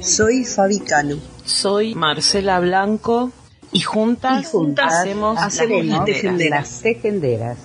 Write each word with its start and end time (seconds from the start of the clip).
Soy 0.00 0.44
Fabi 0.44 0.80
Cano. 0.80 1.16
Soy 1.44 1.94
Marcela 1.94 2.58
Blanco 2.60 3.32
y 3.72 3.80
juntas, 3.80 4.52
hacemos, 4.78 5.38
las 5.38 6.80
tejenderas. 6.82 7.58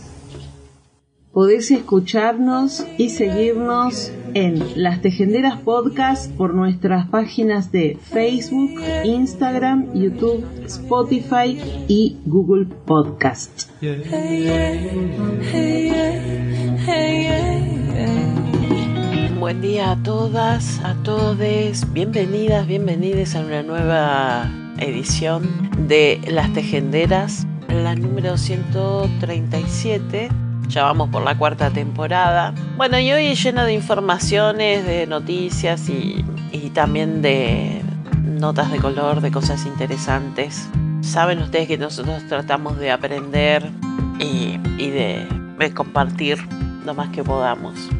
Podés 1.32 1.72
escucharnos 1.72 2.86
y 2.98 3.10
seguirnos 3.10 4.12
en 4.34 4.82
Las 4.82 5.02
Tejenderas 5.02 5.60
Podcast 5.60 6.32
por 6.32 6.54
nuestras 6.54 7.10
páginas 7.10 7.74
de 7.74 7.98
Facebook, 8.02 8.82
Instagram, 9.04 9.94
YouTube, 9.94 10.46
Spotify 10.66 11.60
y 11.90 12.18
Google 12.26 12.68
Podcast. 12.86 13.70
Buen 19.46 19.62
día 19.62 19.92
a 19.92 19.96
todas, 19.98 20.80
a 20.80 20.96
todos. 21.04 21.94
Bienvenidas, 21.94 22.66
bienvenidos 22.66 23.36
a 23.36 23.42
una 23.42 23.62
nueva 23.62 24.50
edición 24.80 25.70
de 25.88 26.20
Las 26.28 26.52
Tejenderas, 26.54 27.46
la 27.70 27.94
número 27.94 28.40
137 28.40 30.30
ya 30.68 30.82
vamos 30.82 31.12
por 31.12 31.24
la 31.24 31.38
cuarta 31.38 31.70
temporada. 31.70 32.56
Bueno, 32.76 32.98
y 32.98 33.12
hoy 33.12 33.36
llena 33.36 33.66
de 33.66 33.74
informaciones, 33.74 34.84
de 34.84 35.06
noticias 35.06 35.90
y, 35.90 36.26
también 36.74 37.22
de 37.22 37.84
notas 38.24 38.72
de 38.72 38.80
color, 38.80 39.22
de 39.22 39.30
cosas 39.30 39.68
interesantes. 39.68 40.68
Saben 41.02 41.38
ustedes 41.38 41.68
que 41.68 41.78
nosotros 41.78 42.24
tratamos 42.28 42.80
de 42.80 42.90
aprender 42.90 43.70
y, 44.18 44.58
de 44.90 45.28
compartir 45.76 46.40
lo 46.84 46.96
más 46.96 47.10
que 47.10 47.24
podamos. 47.24 47.92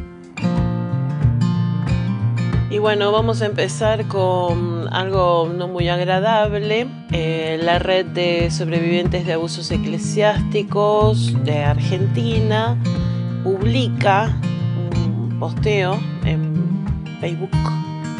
Y 2.68 2.78
bueno, 2.78 3.12
vamos 3.12 3.42
a 3.42 3.46
empezar 3.46 4.08
con 4.08 4.92
algo 4.92 5.52
no 5.56 5.68
muy 5.68 5.88
agradable. 5.88 6.88
Eh, 7.12 7.60
la 7.62 7.78
red 7.78 8.06
de 8.06 8.50
sobrevivientes 8.50 9.24
de 9.24 9.34
abusos 9.34 9.70
eclesiásticos 9.70 11.32
de 11.44 11.62
Argentina 11.62 12.76
publica 13.44 14.36
un 14.92 15.38
posteo 15.38 16.00
en 16.24 16.84
Facebook 17.20 17.50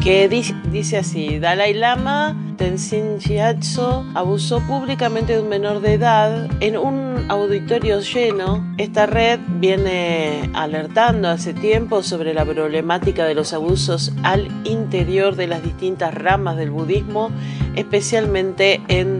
que 0.01 0.29
dice 0.29 0.97
así, 0.97 1.39
Dalai 1.39 1.73
Lama 1.73 2.46
Tenzin 2.57 3.19
Gyatso 3.19 4.03
abusó 4.15 4.59
públicamente 4.61 5.33
de 5.33 5.41
un 5.41 5.49
menor 5.49 5.79
de 5.79 5.93
edad 5.93 6.49
en 6.59 6.77
un 6.77 7.25
auditorio 7.29 7.99
lleno. 7.99 8.65
Esta 8.77 9.05
red 9.05 9.39
viene 9.59 10.49
alertando 10.53 11.29
hace 11.29 11.53
tiempo 11.53 12.01
sobre 12.01 12.33
la 12.33 12.43
problemática 12.45 13.25
de 13.25 13.35
los 13.35 13.53
abusos 13.53 14.11
al 14.23 14.47
interior 14.65 15.35
de 15.35 15.47
las 15.47 15.63
distintas 15.63 16.13
ramas 16.13 16.57
del 16.57 16.71
budismo, 16.71 17.29
especialmente 17.75 18.81
en 18.87 19.19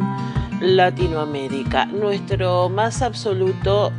Latinoamérica. 0.59 1.85
Nuestro 1.85 2.69
más 2.69 3.03
absoluto 3.03 3.91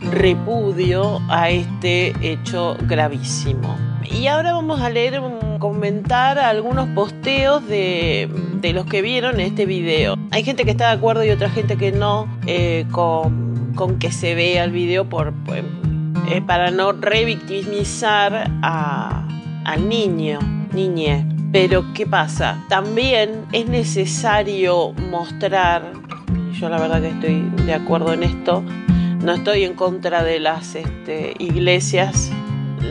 repudio 0.00 1.20
a 1.28 1.50
este 1.50 2.14
hecho 2.22 2.76
gravísimo. 2.82 3.76
Y 4.10 4.26
ahora 4.26 4.52
vamos 4.52 4.80
a 4.80 4.90
leer, 4.90 5.20
comentar 5.58 6.38
algunos 6.38 6.88
posteos 6.88 7.66
de, 7.66 8.28
los 8.72 8.86
que 8.86 9.02
vieron 9.02 9.40
este 9.40 9.66
video. 9.66 10.16
Hay 10.30 10.44
gente 10.44 10.64
que 10.64 10.70
está 10.70 10.88
de 10.88 10.94
acuerdo 10.94 11.24
y 11.24 11.30
otra 11.30 11.50
gente 11.50 11.76
que 11.76 11.92
no 11.92 12.26
eh, 12.46 12.86
con, 12.90 13.98
que 13.98 14.10
se 14.10 14.34
vea 14.34 14.64
el 14.64 14.70
video 14.70 15.08
por, 15.08 15.34
eh, 16.30 16.42
para 16.46 16.70
no 16.70 16.92
revictimizar 16.92 18.50
al 18.62 19.88
niño, 19.88 20.38
niñe. 20.72 21.26
Pero 21.52 21.84
¿qué 21.94 22.06
pasa? 22.06 22.64
También 22.68 23.44
es 23.52 23.68
necesario 23.68 24.92
mostrar, 25.10 25.92
yo 26.58 26.68
la 26.68 26.80
verdad 26.80 27.00
que 27.00 27.10
estoy 27.10 27.42
de 27.64 27.74
acuerdo 27.74 28.12
en 28.12 28.24
esto, 28.24 28.62
no 29.22 29.32
estoy 29.32 29.64
en 29.64 29.74
contra 29.74 30.24
de 30.24 30.40
las 30.40 30.74
este, 30.74 31.34
iglesias 31.38 32.32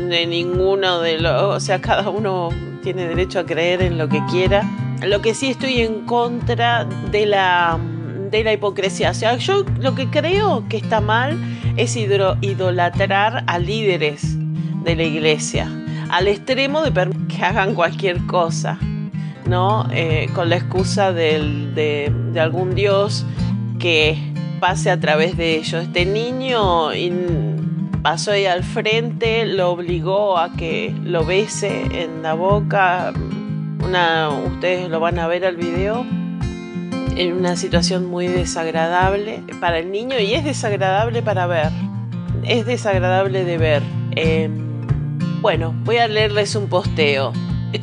de 0.10 0.26
ninguno 0.26 1.02
de 1.02 1.20
los, 1.20 1.56
o 1.56 1.60
sea, 1.60 1.82
cada 1.82 2.10
uno 2.10 2.50
tiene 2.82 3.08
derecho 3.08 3.40
a 3.40 3.46
creer 3.46 3.82
en 3.82 3.98
lo 3.98 4.08
que 4.10 4.22
quiera. 4.30 4.64
Lo 5.06 5.22
que 5.22 5.34
sí 5.34 5.52
estoy 5.52 5.82
en 5.82 6.06
contra 6.06 6.86
de 6.86 7.26
la 7.26 7.80
de 8.34 8.44
la 8.44 8.52
hipocresía. 8.52 9.12
O 9.12 9.14
sea, 9.14 9.38
yo 9.38 9.64
lo 9.80 9.96
que 9.96 10.10
creo 10.10 10.66
que 10.68 10.78
está 10.78 11.00
mal 11.00 11.38
es 11.78 11.96
idolatrar 11.96 13.44
a 13.46 13.60
líderes 13.60 14.36
de 14.84 14.96
la 14.96 15.04
iglesia, 15.04 15.70
al 16.10 16.28
extremo 16.28 16.82
de 16.82 16.92
que 17.30 17.44
hagan 17.44 17.76
cualquier 17.76 18.26
cosa, 18.26 18.80
¿no? 19.46 19.88
Eh, 19.92 20.30
con 20.34 20.50
la 20.50 20.58
excusa 20.58 21.14
de, 21.14 22.12
de, 22.34 22.40
algún 22.40 22.74
Dios 22.74 23.26
que 23.80 24.18
pase 24.60 24.90
a 24.90 25.00
través 25.00 25.38
de 25.38 25.56
ellos. 25.58 25.84
Este 25.84 26.06
niño 26.06 26.90
pasó 28.02 28.32
ahí 28.32 28.46
al 28.48 28.64
frente, 28.64 29.46
lo 29.46 29.72
obligó 29.72 30.40
a 30.40 30.54
que 30.54 30.94
lo 31.04 31.24
bese 31.24 31.84
en 32.02 32.24
la 32.24 32.34
boca. 32.34 33.14
Ustedes 34.64 34.90
lo 34.90 35.00
van 35.00 35.20
a 35.20 35.28
ver 35.28 35.46
al 35.46 35.58
video 35.58 36.06
en 37.16 37.34
una 37.34 37.56
situación 37.58 38.06
muy 38.06 38.28
desagradable 38.28 39.44
para 39.60 39.78
el 39.78 39.92
niño 39.92 40.18
y 40.20 40.34
es 40.34 40.44
desagradable 40.44 41.22
para 41.22 41.46
ver. 41.48 41.70
Es 42.44 42.66
desagradable 42.66 43.44
de 43.44 43.58
ver. 43.58 43.84
Em, 44.16 44.88
bueno, 45.42 45.76
voy 45.84 45.98
a 45.98 46.08
leerles 46.08 46.56
un 46.56 46.70
posteo. 46.70 47.34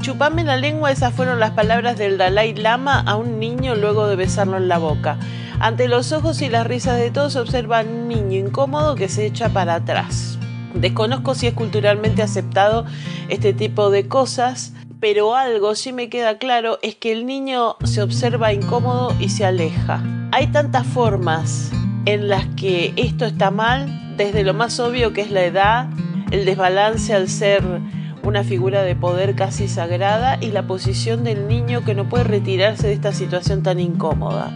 Chupame 0.00 0.42
la 0.42 0.56
lengua, 0.56 0.90
esas 0.90 1.14
fueron 1.14 1.38
las 1.38 1.50
palabras 1.50 1.98
del 1.98 2.18
Dalai 2.18 2.54
Lama 2.54 3.00
a 3.00 3.16
un 3.16 3.38
niño 3.38 3.74
luego 3.74 4.08
de 4.08 4.16
besarlo 4.16 4.56
en 4.56 4.68
la 4.68 4.78
boca. 4.78 5.18
Ante 5.60 5.86
los 5.86 6.12
ojos 6.12 6.40
y 6.42 6.48
las 6.48 6.66
risas 6.66 6.98
de 6.98 7.10
todos 7.10 7.36
observa 7.36 7.82
un 7.82 8.08
niño 8.08 8.38
incómodo 8.38 8.94
que 8.94 9.08
se 9.08 9.26
echa 9.26 9.50
para 9.50 9.74
atrás. 9.74 10.38
Desconozco 10.74 11.34
si 11.34 11.46
es 11.46 11.54
culturalmente 11.54 12.22
aceptado 12.22 12.86
este 13.28 13.52
tipo 13.52 13.90
de 13.90 14.08
cosas, 14.08 14.72
pero 15.00 15.34
algo 15.34 15.74
sí 15.74 15.92
me 15.92 16.10
queda 16.10 16.36
claro 16.36 16.78
es 16.82 16.94
que 16.94 17.10
el 17.10 17.24
niño 17.24 17.76
se 17.84 18.02
observa 18.02 18.52
incómodo 18.52 19.14
y 19.18 19.30
se 19.30 19.46
aleja. 19.46 20.04
Hay 20.30 20.48
tantas 20.48 20.86
formas 20.86 21.72
en 22.04 22.28
las 22.28 22.46
que 22.54 22.92
esto 22.96 23.24
está 23.24 23.50
mal, 23.50 24.16
desde 24.16 24.44
lo 24.44 24.52
más 24.52 24.78
obvio 24.78 25.14
que 25.14 25.22
es 25.22 25.30
la 25.30 25.44
edad, 25.44 25.88
el 26.30 26.44
desbalance 26.44 27.14
al 27.14 27.28
ser 27.28 27.64
una 28.22 28.44
figura 28.44 28.82
de 28.82 28.94
poder 28.94 29.34
casi 29.34 29.68
sagrada 29.68 30.36
y 30.40 30.50
la 30.50 30.66
posición 30.66 31.24
del 31.24 31.48
niño 31.48 31.82
que 31.84 31.94
no 31.94 32.08
puede 32.08 32.24
retirarse 32.24 32.86
de 32.86 32.92
esta 32.92 33.12
situación 33.12 33.62
tan 33.62 33.80
incómoda. 33.80 34.52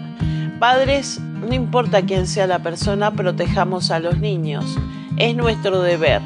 Padres, 0.60 1.20
no 1.20 1.54
importa 1.54 2.02
quién 2.02 2.26
sea 2.26 2.46
la 2.46 2.58
persona, 2.58 3.12
protejamos 3.12 3.90
a 3.90 3.98
los 3.98 4.18
niños. 4.18 4.76
Es 5.16 5.34
nuestro 5.34 5.80
deber. 5.80 6.20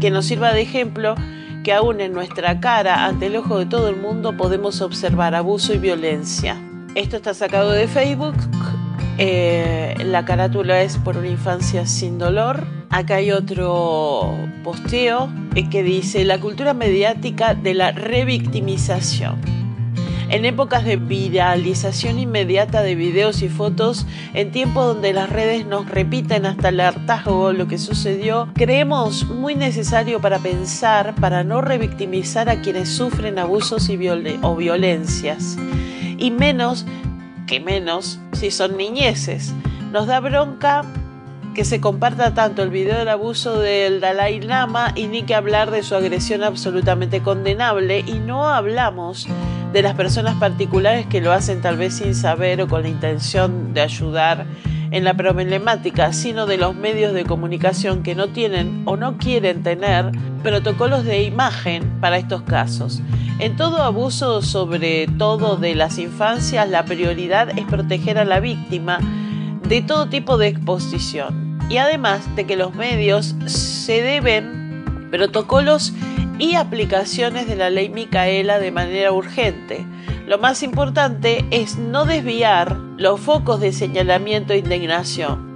Que 0.00 0.10
nos 0.10 0.26
sirva 0.26 0.52
de 0.52 0.62
ejemplo 0.62 1.16
que 1.68 1.74
aún 1.74 2.00
en 2.00 2.14
nuestra 2.14 2.60
cara, 2.60 3.04
ante 3.04 3.26
el 3.26 3.36
ojo 3.36 3.58
de 3.58 3.66
todo 3.66 3.90
el 3.90 3.96
mundo, 3.96 4.34
podemos 4.38 4.80
observar 4.80 5.34
abuso 5.34 5.74
y 5.74 5.76
violencia. 5.76 6.56
Esto 6.94 7.16
está 7.16 7.34
sacado 7.34 7.72
de 7.72 7.86
Facebook. 7.86 8.36
Eh, 9.18 9.94
la 10.02 10.24
carátula 10.24 10.80
es 10.80 10.96
por 10.96 11.18
una 11.18 11.28
infancia 11.28 11.84
sin 11.84 12.16
dolor. 12.16 12.66
Acá 12.88 13.16
hay 13.16 13.32
otro 13.32 14.34
posteo 14.64 15.28
eh, 15.56 15.68
que 15.68 15.82
dice 15.82 16.24
la 16.24 16.40
cultura 16.40 16.72
mediática 16.72 17.52
de 17.52 17.74
la 17.74 17.92
revictimización. 17.92 19.57
En 20.30 20.44
épocas 20.44 20.84
de 20.84 20.96
viralización 20.96 22.18
inmediata 22.18 22.82
de 22.82 22.94
videos 22.94 23.40
y 23.40 23.48
fotos, 23.48 24.06
en 24.34 24.50
tiempos 24.50 24.86
donde 24.86 25.14
las 25.14 25.30
redes 25.30 25.64
nos 25.64 25.88
repiten 25.88 26.44
hasta 26.44 26.68
el 26.68 26.80
hartazgo 26.80 27.54
lo 27.54 27.66
que 27.66 27.78
sucedió, 27.78 28.50
creemos 28.52 29.26
muy 29.26 29.54
necesario 29.54 30.20
para 30.20 30.38
pensar, 30.38 31.14
para 31.14 31.44
no 31.44 31.62
revictimizar 31.62 32.50
a 32.50 32.60
quienes 32.60 32.90
sufren 32.90 33.38
abusos 33.38 33.88
y 33.88 33.98
o 34.42 34.54
violencias. 34.54 35.56
Y 36.18 36.30
menos 36.30 36.84
que 37.46 37.58
menos 37.58 38.20
si 38.32 38.50
son 38.50 38.76
niñeces. 38.76 39.54
Nos 39.92 40.06
da 40.06 40.20
bronca 40.20 40.84
que 41.54 41.64
se 41.64 41.80
comparta 41.80 42.34
tanto 42.34 42.62
el 42.62 42.68
video 42.68 42.98
del 42.98 43.08
abuso 43.08 43.58
del 43.58 44.00
Dalai 44.00 44.40
Lama 44.40 44.92
y 44.94 45.06
ni 45.06 45.22
que 45.22 45.34
hablar 45.34 45.70
de 45.70 45.82
su 45.82 45.94
agresión 45.94 46.44
absolutamente 46.44 47.22
condenable 47.22 48.00
y 48.00 48.18
no 48.18 48.46
hablamos 48.46 49.26
de 49.72 49.82
las 49.82 49.94
personas 49.94 50.36
particulares 50.36 51.06
que 51.06 51.20
lo 51.20 51.32
hacen 51.32 51.60
tal 51.60 51.76
vez 51.76 51.94
sin 51.94 52.14
saber 52.14 52.62
o 52.62 52.68
con 52.68 52.82
la 52.82 52.88
intención 52.88 53.74
de 53.74 53.82
ayudar 53.82 54.46
en 54.90 55.04
la 55.04 55.14
problemática, 55.14 56.12
sino 56.12 56.46
de 56.46 56.56
los 56.56 56.74
medios 56.74 57.12
de 57.12 57.24
comunicación 57.24 58.02
que 58.02 58.14
no 58.14 58.28
tienen 58.28 58.82
o 58.86 58.96
no 58.96 59.18
quieren 59.18 59.62
tener 59.62 60.10
protocolos 60.42 61.04
de 61.04 61.22
imagen 61.22 62.00
para 62.00 62.16
estos 62.16 62.42
casos. 62.42 63.02
En 63.38 63.56
todo 63.56 63.82
abuso, 63.82 64.42
sobre 64.42 65.06
todo 65.06 65.56
de 65.56 65.74
las 65.74 65.98
infancias, 65.98 66.68
la 66.68 66.84
prioridad 66.84 67.56
es 67.58 67.66
proteger 67.66 68.18
a 68.18 68.24
la 68.24 68.40
víctima 68.40 68.98
de 69.68 69.82
todo 69.82 70.08
tipo 70.08 70.38
de 70.38 70.48
exposición. 70.48 71.58
Y 71.68 71.76
además 71.76 72.20
de 72.34 72.46
que 72.46 72.56
los 72.56 72.74
medios 72.74 73.36
se 73.44 74.00
deben 74.00 75.08
protocolos 75.10 75.92
y 76.38 76.54
aplicaciones 76.54 77.46
de 77.46 77.56
la 77.56 77.70
ley 77.70 77.88
Micaela 77.88 78.58
de 78.58 78.70
manera 78.70 79.12
urgente. 79.12 79.84
Lo 80.26 80.38
más 80.38 80.62
importante 80.62 81.44
es 81.50 81.78
no 81.78 82.04
desviar 82.04 82.76
los 82.96 83.20
focos 83.20 83.60
de 83.60 83.72
señalamiento 83.72 84.52
e 84.52 84.58
indignación. 84.58 85.48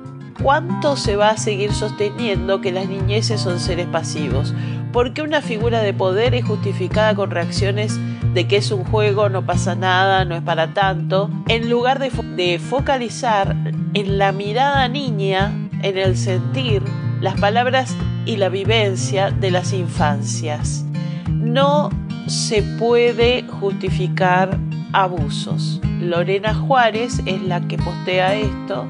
¿Cuánto 0.42 0.96
se 0.96 1.14
va 1.14 1.30
a 1.30 1.36
seguir 1.36 1.72
sosteniendo 1.72 2.60
que 2.60 2.72
las 2.72 2.88
niñeces 2.88 3.40
son 3.40 3.60
seres 3.60 3.86
pasivos? 3.86 4.54
Porque 4.92 5.22
una 5.22 5.40
figura 5.40 5.80
de 5.82 5.94
poder 5.94 6.34
es 6.34 6.44
justificada 6.44 7.14
con 7.14 7.30
reacciones 7.30 7.98
de 8.34 8.48
que 8.48 8.56
es 8.56 8.70
un 8.70 8.84
juego, 8.84 9.28
no 9.28 9.44
pasa 9.44 9.74
nada, 9.74 10.24
no 10.24 10.34
es 10.34 10.42
para 10.42 10.74
tanto, 10.74 11.30
en 11.48 11.68
lugar 11.70 11.98
de, 11.98 12.10
de 12.34 12.58
focalizar 12.58 13.54
en 13.94 14.18
la 14.18 14.32
mirada 14.32 14.88
niña, 14.88 15.52
en 15.82 15.98
el 15.98 16.16
sentir, 16.16 16.82
las 17.20 17.38
palabras 17.38 17.94
y 18.26 18.36
la 18.36 18.48
vivencia 18.48 19.30
de 19.30 19.50
las 19.50 19.72
infancias. 19.72 20.84
No 21.28 21.90
se 22.26 22.62
puede 22.78 23.44
justificar 23.60 24.58
abusos. 24.92 25.80
Lorena 26.00 26.54
Juárez 26.54 27.20
es 27.26 27.42
la 27.42 27.60
que 27.68 27.78
postea 27.78 28.34
esto, 28.34 28.86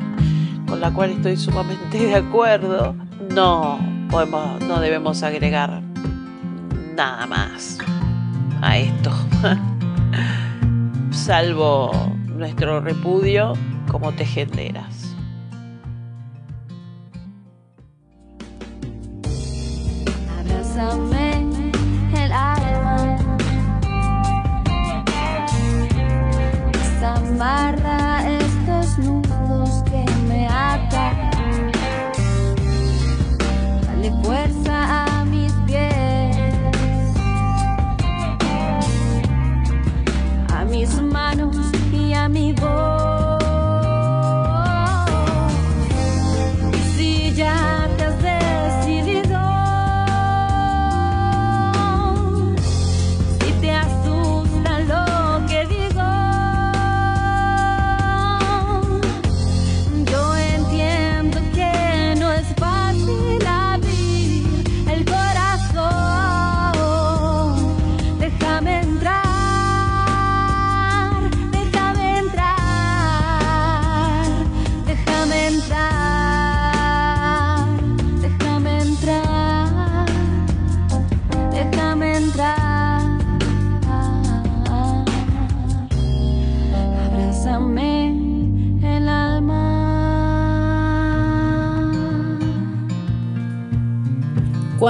con 0.67 0.81
la 0.81 0.93
cual 0.93 1.11
estoy 1.11 1.37
sumamente 1.37 1.99
de 1.99 2.15
acuerdo. 2.15 2.95
No 3.35 3.79
podemos, 4.11 4.61
no 4.63 4.81
debemos 4.81 5.23
agregar 5.23 5.83
nada 6.95 7.27
más 7.27 7.79
a 8.61 8.79
esto, 8.79 9.11
salvo 11.11 11.91
nuestro 12.29 12.81
repudio 12.81 13.55
como 13.91 14.13
tejenderas. 14.13 15.12
El 20.83 22.33
alma. 22.33 23.17
Desamarra 26.73 28.29
estos 28.41 28.99
nudos 28.99 29.85
que 29.85 30.05
me 30.29 30.49
atan. 30.49 31.73
Dale 33.87 34.13
fuerza 34.25 35.21
a 35.21 35.25
mis 35.25 35.53
pies, 35.67 36.37
a 40.53 40.65
mis 40.65 41.01
manos 41.01 41.57
y 41.93 42.13
a 42.13 42.29
mi 42.29 42.53
voz. 42.55 42.82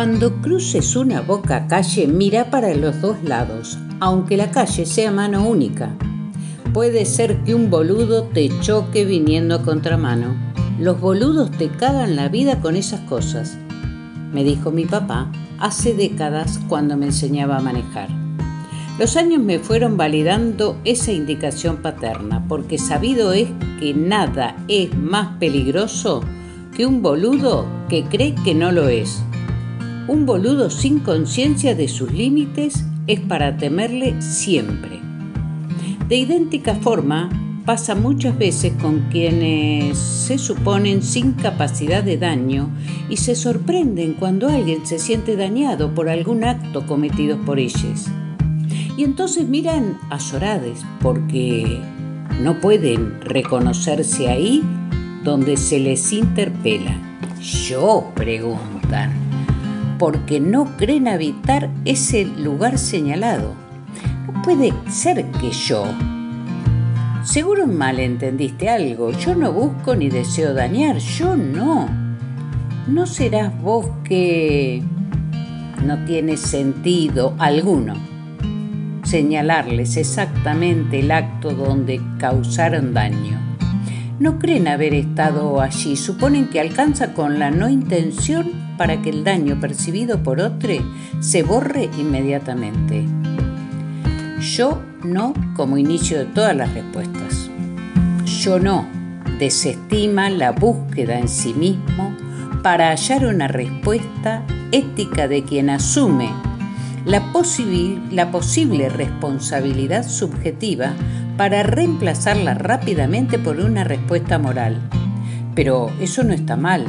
Cuando 0.02 0.42
cruces 0.42 0.96
una 0.96 1.20
boca 1.20 1.68
calle, 1.68 2.08
mira 2.08 2.50
para 2.50 2.74
los 2.74 3.00
dos 3.00 3.22
lados, 3.22 3.78
aunque 4.00 4.36
la 4.36 4.50
calle 4.50 4.84
sea 4.84 5.12
mano 5.12 5.48
única. 5.48 5.94
Puede 6.74 7.04
ser 7.04 7.44
que 7.44 7.54
un 7.54 7.70
boludo 7.70 8.24
te 8.24 8.50
choque 8.62 9.04
viniendo 9.04 9.54
a 9.54 9.62
contramano. 9.62 10.34
Los 10.80 11.00
boludos 11.00 11.52
te 11.52 11.68
cagan 11.68 12.16
la 12.16 12.28
vida 12.28 12.58
con 12.60 12.74
esas 12.74 12.98
cosas, 13.02 13.56
me 14.32 14.42
dijo 14.42 14.72
mi 14.72 14.86
papá 14.86 15.30
hace 15.60 15.94
décadas 15.94 16.58
cuando 16.68 16.96
me 16.96 17.06
enseñaba 17.06 17.58
a 17.58 17.62
manejar. 17.62 18.08
Los 18.98 19.16
años 19.16 19.40
me 19.40 19.60
fueron 19.60 19.96
validando 19.96 20.80
esa 20.82 21.12
indicación 21.12 21.76
paterna, 21.76 22.44
porque 22.48 22.76
sabido 22.76 23.32
es 23.32 23.50
que 23.78 23.94
nada 23.94 24.56
es 24.66 24.98
más 24.98 25.36
peligroso 25.38 26.24
que 26.76 26.86
un 26.86 27.02
boludo 27.02 27.68
que 27.88 28.02
cree 28.02 28.34
que 28.44 28.56
no 28.56 28.72
lo 28.72 28.88
es. 28.88 29.22
Un 30.08 30.26
boludo 30.26 30.68
sin 30.68 30.98
conciencia 30.98 31.76
de 31.76 31.86
sus 31.86 32.12
límites 32.12 32.84
es 33.06 33.20
para 33.20 33.56
temerle 33.56 34.20
siempre. 34.20 34.98
De 36.08 36.16
idéntica 36.16 36.74
forma, 36.74 37.30
pasa 37.64 37.94
muchas 37.94 38.36
veces 38.36 38.72
con 38.82 39.02
quienes 39.10 39.96
se 39.96 40.38
suponen 40.38 41.02
sin 41.04 41.34
capacidad 41.34 42.02
de 42.02 42.18
daño 42.18 42.68
y 43.08 43.18
se 43.18 43.36
sorprenden 43.36 44.14
cuando 44.14 44.48
alguien 44.48 44.84
se 44.84 44.98
siente 44.98 45.36
dañado 45.36 45.94
por 45.94 46.08
algún 46.08 46.42
acto 46.42 46.84
cometido 46.84 47.38
por 47.38 47.60
ellos. 47.60 48.08
Y 48.96 49.04
entonces 49.04 49.48
miran 49.48 49.98
azorades 50.10 50.80
porque 51.00 51.80
no 52.42 52.60
pueden 52.60 53.20
reconocerse 53.20 54.28
ahí 54.28 54.64
donde 55.22 55.56
se 55.56 55.78
les 55.78 56.12
interpela. 56.12 56.98
Yo 57.40 58.10
preguntan 58.16 59.21
porque 60.02 60.40
no 60.40 60.76
creen 60.76 61.06
habitar 61.06 61.70
ese 61.84 62.24
lugar 62.24 62.76
señalado. 62.76 63.54
No 64.26 64.42
puede 64.42 64.72
ser 64.90 65.24
que 65.40 65.52
yo. 65.52 65.84
Seguro 67.22 67.68
malentendiste 67.68 68.68
algo. 68.68 69.12
Yo 69.12 69.36
no 69.36 69.52
busco 69.52 69.94
ni 69.94 70.08
deseo 70.08 70.54
dañar. 70.54 70.98
Yo 70.98 71.36
no. 71.36 71.88
¿No 72.88 73.06
serás 73.06 73.56
vos 73.62 73.86
que 74.02 74.82
no 75.86 76.04
tiene 76.04 76.36
sentido 76.36 77.36
alguno 77.38 77.94
señalarles 79.04 79.96
exactamente 79.96 80.98
el 80.98 81.12
acto 81.12 81.52
donde 81.52 82.00
causaron 82.18 82.92
daño? 82.92 83.51
No 84.18 84.38
creen 84.38 84.68
haber 84.68 84.94
estado 84.94 85.60
allí, 85.60 85.96
suponen 85.96 86.48
que 86.48 86.60
alcanza 86.60 87.14
con 87.14 87.38
la 87.38 87.50
no 87.50 87.68
intención 87.68 88.50
para 88.76 89.02
que 89.02 89.10
el 89.10 89.24
daño 89.24 89.60
percibido 89.60 90.22
por 90.22 90.40
otro 90.40 90.74
se 91.20 91.42
borre 91.42 91.90
inmediatamente. 91.98 93.04
Yo 94.40 94.82
no 95.04 95.34
como 95.56 95.78
inicio 95.78 96.18
de 96.18 96.26
todas 96.26 96.56
las 96.56 96.72
respuestas. 96.72 97.50
Yo 98.24 98.58
no 98.58 98.86
desestima 99.38 100.30
la 100.30 100.52
búsqueda 100.52 101.18
en 101.18 101.28
sí 101.28 101.54
mismo 101.54 102.14
para 102.62 102.90
hallar 102.90 103.26
una 103.26 103.48
respuesta 103.48 104.44
ética 104.70 105.26
de 105.26 105.42
quien 105.42 105.70
asume 105.70 106.30
la, 107.04 107.32
la 108.10 108.30
posible 108.30 108.88
responsabilidad 108.88 110.06
subjetiva 110.08 110.92
para 111.36 111.62
reemplazarla 111.62 112.54
rápidamente 112.54 113.38
por 113.38 113.58
una 113.58 113.84
respuesta 113.84 114.38
moral. 114.38 114.80
Pero 115.54 115.90
eso 116.00 116.24
no 116.24 116.32
está 116.32 116.56
mal, 116.56 116.86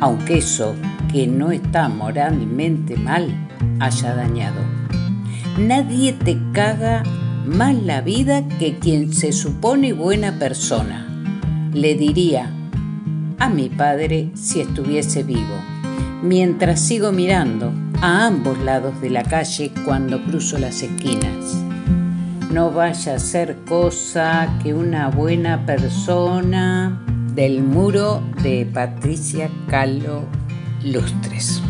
aunque 0.00 0.38
eso 0.38 0.74
que 1.12 1.26
no 1.26 1.50
está 1.50 1.88
moralmente 1.88 2.96
mal 2.96 3.48
haya 3.80 4.14
dañado. 4.14 4.60
Nadie 5.58 6.12
te 6.12 6.38
caga 6.52 7.02
más 7.46 7.74
la 7.74 8.00
vida 8.00 8.46
que 8.58 8.78
quien 8.78 9.12
se 9.12 9.32
supone 9.32 9.92
buena 9.92 10.38
persona. 10.38 11.06
Le 11.72 11.94
diría, 11.94 12.50
a 13.38 13.48
mi 13.48 13.68
padre 13.68 14.30
si 14.34 14.60
estuviese 14.60 15.22
vivo, 15.22 15.56
mientras 16.22 16.80
sigo 16.80 17.12
mirando 17.12 17.72
a 18.00 18.26
ambos 18.26 18.58
lados 18.58 19.00
de 19.00 19.10
la 19.10 19.24
calle 19.24 19.72
cuando 19.84 20.22
cruzo 20.24 20.58
las 20.58 20.82
esquinas. 20.82 21.67
No 22.50 22.70
vaya 22.70 23.14
a 23.14 23.18
ser 23.18 23.56
cosa 23.66 24.58
que 24.62 24.72
una 24.72 25.08
buena 25.08 25.66
persona 25.66 26.98
del 27.34 27.62
muro 27.62 28.22
de 28.42 28.66
Patricia 28.72 29.50
Calo 29.68 30.24
Lustres. 30.82 31.62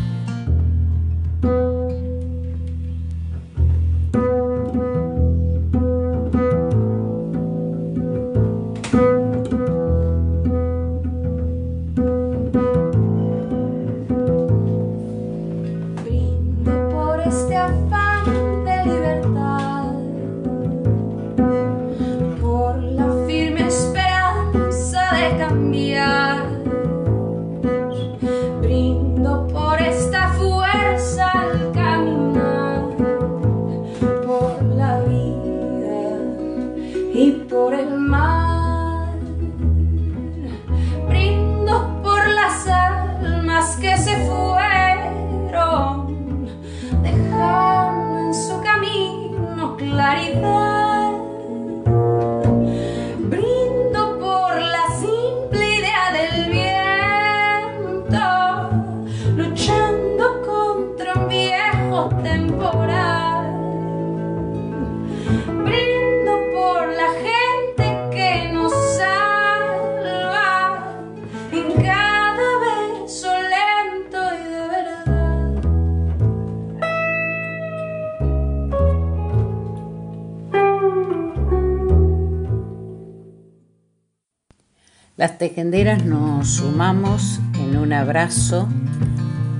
Las 85.18 85.36
tejenderas 85.36 86.04
nos 86.04 86.46
sumamos 86.46 87.40
en 87.58 87.76
un 87.76 87.92
abrazo 87.92 88.68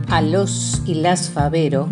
a 0.07 0.23
los 0.23 0.83
y 0.87 0.95
las 0.95 1.31
Favero 1.31 1.89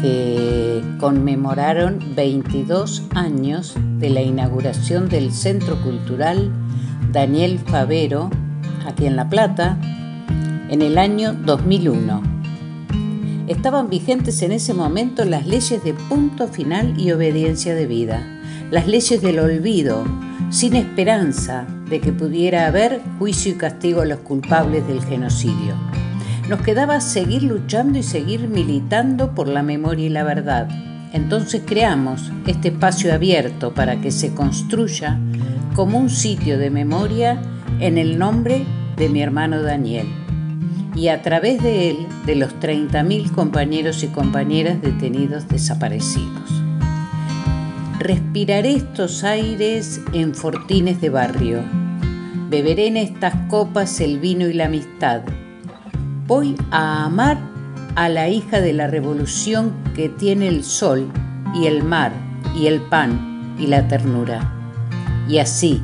que 0.00 0.82
conmemoraron 0.98 2.00
22 2.16 3.04
años 3.14 3.76
de 4.00 4.10
la 4.10 4.22
inauguración 4.22 5.08
del 5.08 5.30
Centro 5.30 5.80
Cultural 5.82 6.50
Daniel 7.12 7.60
Favero 7.60 8.28
aquí 8.84 9.06
en 9.06 9.14
La 9.14 9.28
Plata 9.28 9.78
en 10.68 10.82
el 10.82 10.98
año 10.98 11.32
2001. 11.32 12.22
Estaban 13.46 13.88
vigentes 13.88 14.42
en 14.42 14.50
ese 14.50 14.74
momento 14.74 15.24
las 15.24 15.46
leyes 15.46 15.84
de 15.84 15.94
punto 15.94 16.48
final 16.48 16.98
y 16.98 17.12
obediencia 17.12 17.72
de 17.76 17.86
vida, 17.86 18.26
las 18.72 18.88
leyes 18.88 19.22
del 19.22 19.38
olvido, 19.38 20.04
sin 20.50 20.74
esperanza 20.74 21.68
de 21.88 22.00
que 22.00 22.12
pudiera 22.12 22.66
haber 22.66 23.00
juicio 23.18 23.52
y 23.52 23.56
castigo 23.56 24.02
a 24.02 24.06
los 24.06 24.20
culpables 24.20 24.86
del 24.86 25.02
genocidio. 25.04 25.74
Nos 26.48 26.60
quedaba 26.60 27.00
seguir 27.00 27.42
luchando 27.42 27.98
y 27.98 28.02
seguir 28.02 28.48
militando 28.48 29.34
por 29.34 29.48
la 29.48 29.62
memoria 29.62 30.06
y 30.06 30.10
la 30.10 30.24
verdad. 30.24 30.68
Entonces 31.12 31.62
creamos 31.64 32.32
este 32.46 32.68
espacio 32.68 33.14
abierto 33.14 33.72
para 33.72 34.00
que 34.00 34.10
se 34.10 34.34
construya 34.34 35.18
como 35.74 35.98
un 35.98 36.10
sitio 36.10 36.58
de 36.58 36.70
memoria 36.70 37.40
en 37.80 37.98
el 37.98 38.18
nombre 38.18 38.64
de 38.96 39.08
mi 39.08 39.22
hermano 39.22 39.62
Daniel 39.62 40.06
y 40.94 41.08
a 41.08 41.22
través 41.22 41.62
de 41.62 41.90
él 41.90 42.06
de 42.26 42.36
los 42.36 42.54
30.000 42.60 43.32
compañeros 43.32 44.02
y 44.04 44.08
compañeras 44.08 44.80
detenidos 44.80 45.48
desaparecidos. 45.48 46.63
Respiraré 48.04 48.74
estos 48.74 49.24
aires 49.24 49.98
en 50.12 50.34
fortines 50.34 51.00
de 51.00 51.08
barrio. 51.08 51.62
Beberé 52.50 52.88
en 52.88 52.98
estas 52.98 53.34
copas 53.48 53.98
el 53.98 54.18
vino 54.18 54.46
y 54.46 54.52
la 54.52 54.66
amistad. 54.66 55.22
Voy 56.26 56.54
a 56.70 57.06
amar 57.06 57.38
a 57.94 58.10
la 58.10 58.28
hija 58.28 58.60
de 58.60 58.74
la 58.74 58.88
revolución 58.88 59.72
que 59.96 60.10
tiene 60.10 60.48
el 60.48 60.64
sol 60.64 61.10
y 61.54 61.64
el 61.64 61.82
mar 61.82 62.12
y 62.54 62.66
el 62.66 62.82
pan 62.82 63.56
y 63.58 63.68
la 63.68 63.88
ternura. 63.88 64.52
Y 65.26 65.38
así, 65.38 65.82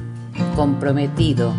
comprometido, 0.57 1.55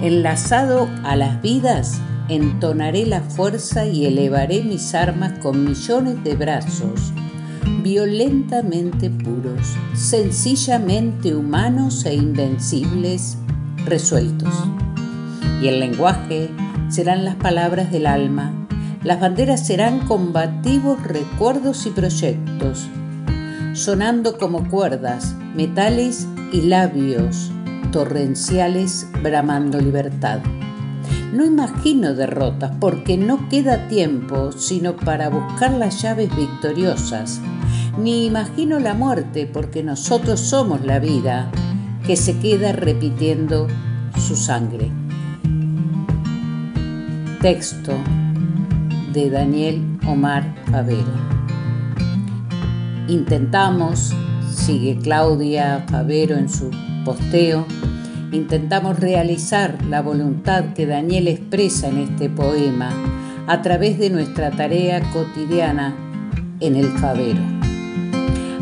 enlazado 0.00 0.88
a 1.04 1.14
las 1.16 1.42
vidas, 1.42 2.00
entonaré 2.30 3.04
la 3.04 3.20
fuerza 3.20 3.84
y 3.84 4.06
elevaré 4.06 4.62
mis 4.62 4.94
armas 4.94 5.38
con 5.40 5.62
millones 5.62 6.24
de 6.24 6.36
brazos 6.36 7.12
violentamente 7.82 9.10
puros, 9.10 9.76
sencillamente 9.94 11.34
humanos 11.34 12.04
e 12.04 12.14
invencibles, 12.14 13.38
resueltos. 13.84 14.54
Y 15.60 15.68
el 15.68 15.80
lenguaje 15.80 16.50
serán 16.88 17.24
las 17.24 17.36
palabras 17.36 17.90
del 17.90 18.06
alma, 18.06 18.52
las 19.02 19.20
banderas 19.20 19.66
serán 19.66 20.00
combativos 20.00 21.02
recuerdos 21.02 21.86
y 21.86 21.90
proyectos, 21.90 22.88
sonando 23.72 24.38
como 24.38 24.68
cuerdas, 24.68 25.34
metales 25.54 26.26
y 26.52 26.62
labios 26.62 27.50
torrenciales 27.92 29.06
bramando 29.22 29.80
libertad. 29.80 30.40
No 31.36 31.44
imagino 31.44 32.14
derrotas 32.14 32.72
porque 32.80 33.18
no 33.18 33.50
queda 33.50 33.88
tiempo 33.88 34.52
sino 34.52 34.96
para 34.96 35.28
buscar 35.28 35.70
las 35.72 36.00
llaves 36.00 36.34
victoriosas 36.34 37.42
ni 37.98 38.24
imagino 38.24 38.78
la 38.78 38.94
muerte 38.94 39.46
porque 39.46 39.82
nosotros 39.82 40.40
somos 40.40 40.82
la 40.86 40.98
vida 40.98 41.50
que 42.06 42.16
se 42.16 42.38
queda 42.38 42.72
repitiendo 42.72 43.66
su 44.18 44.34
sangre. 44.34 44.90
Texto 47.42 47.92
de 49.12 49.28
Daniel 49.28 49.98
Omar 50.06 50.54
Favero. 50.70 51.12
Intentamos, 53.08 54.14
sigue 54.50 54.96
Claudia 55.02 55.84
Favero 55.90 56.36
en 56.36 56.48
su 56.48 56.70
posteo, 57.04 57.66
intentamos 58.32 58.98
realizar 58.98 59.78
la 59.84 60.02
voluntad 60.02 60.74
que 60.74 60.86
Daniel 60.86 61.28
expresa 61.28 61.88
en 61.88 61.98
este 61.98 62.28
poema 62.28 62.90
a 63.46 63.62
través 63.62 63.98
de 63.98 64.10
nuestra 64.10 64.50
tarea 64.50 65.00
cotidiana 65.12 65.94
en 66.60 66.76
el 66.76 66.86
Favero. 66.98 67.40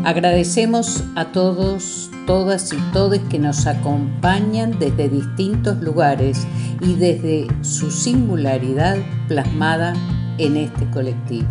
Agradecemos 0.03 1.03
a 1.15 1.31
todos, 1.31 2.11
todas 2.27 2.71
y 2.73 2.77
todes 2.93 3.21
que 3.21 3.39
nos 3.39 3.65
acompañan 3.65 4.77
desde 4.77 5.09
distintos 5.09 5.81
lugares 5.81 6.45
y 6.79 6.93
desde 6.93 7.47
su 7.61 7.89
singularidad 7.89 8.97
plasmada 9.27 9.95
en 10.37 10.57
este 10.57 10.87
colectivo. 10.91 11.47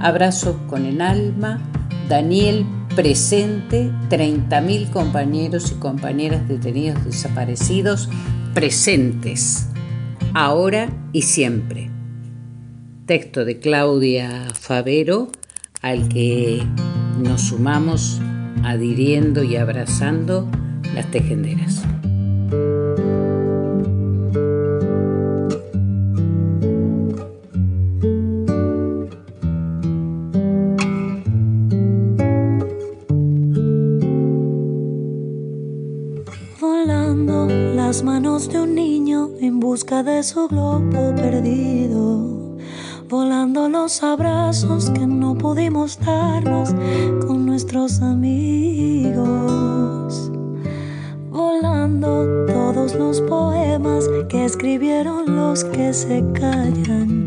Abrazos 0.00 0.56
con 0.68 0.86
el 0.86 1.00
alma, 1.00 1.60
Daniel 2.08 2.66
presente, 2.98 3.92
30.000 4.10 4.90
compañeros 4.90 5.70
y 5.70 5.76
compañeras 5.76 6.48
detenidos 6.48 7.04
desaparecidos 7.04 8.08
presentes, 8.54 9.68
ahora 10.34 10.90
y 11.12 11.22
siempre. 11.22 11.92
Texto 13.06 13.44
de 13.44 13.60
Claudia 13.60 14.48
Favero, 14.52 15.30
al 15.80 16.08
que 16.08 16.60
nos 17.22 17.42
sumamos 17.42 18.20
adhiriendo 18.64 19.44
y 19.44 19.54
abrazando 19.54 20.50
las 20.92 21.08
tejenderas. 21.08 21.84
Las 37.46 38.02
manos 38.02 38.48
de 38.48 38.60
un 38.60 38.74
niño 38.74 39.30
en 39.40 39.60
busca 39.60 40.02
de 40.02 40.22
su 40.22 40.48
globo 40.48 41.14
perdido, 41.14 42.56
volando 43.08 43.68
los 43.68 44.02
abrazos 44.02 44.90
que 44.90 45.06
no 45.06 45.36
pudimos 45.36 45.98
darnos 45.98 46.74
con 47.26 47.46
nuestros 47.46 48.02
amigos, 48.02 49.22
volando 51.30 52.46
todos 52.46 52.94
los 52.94 53.20
poemas 53.22 54.08
que 54.28 54.44
escribieron 54.44 55.36
los 55.36 55.64
que 55.64 55.92
se 55.92 56.24
callan 56.32 57.17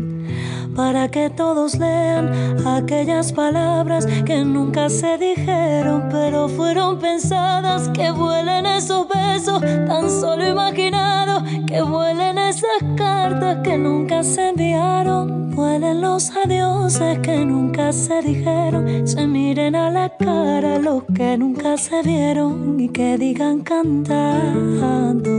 para 0.74 1.08
que 1.08 1.28
todos 1.30 1.78
lean 1.78 2.66
aquellas 2.66 3.32
palabras 3.32 4.06
que 4.24 4.44
nunca 4.44 4.88
se 4.88 5.18
dijeron, 5.18 6.08
pero 6.10 6.48
fueron 6.48 6.98
pensadas, 6.98 7.88
que 7.90 8.10
vuelen 8.10 8.66
esos 8.66 9.06
besos 9.08 9.60
tan 9.60 10.10
solo 10.10 10.46
imaginados, 10.46 11.42
que 11.66 11.82
vuelen 11.82 12.38
esas 12.38 12.82
cartas 12.96 13.58
que 13.62 13.76
nunca 13.76 14.22
se 14.22 14.48
enviaron, 14.48 15.50
vuelen 15.50 16.00
los 16.00 16.30
adioses 16.36 17.18
que 17.18 17.44
nunca 17.44 17.92
se 17.92 18.22
dijeron, 18.22 19.06
se 19.06 19.26
miren 19.26 19.76
a 19.76 19.90
la 19.90 20.08
cara 20.16 20.78
los 20.78 21.02
que 21.14 21.36
nunca 21.36 21.76
se 21.76 22.02
vieron 22.02 22.80
y 22.80 22.88
que 22.88 23.18
digan 23.18 23.60
cantando, 23.60 25.30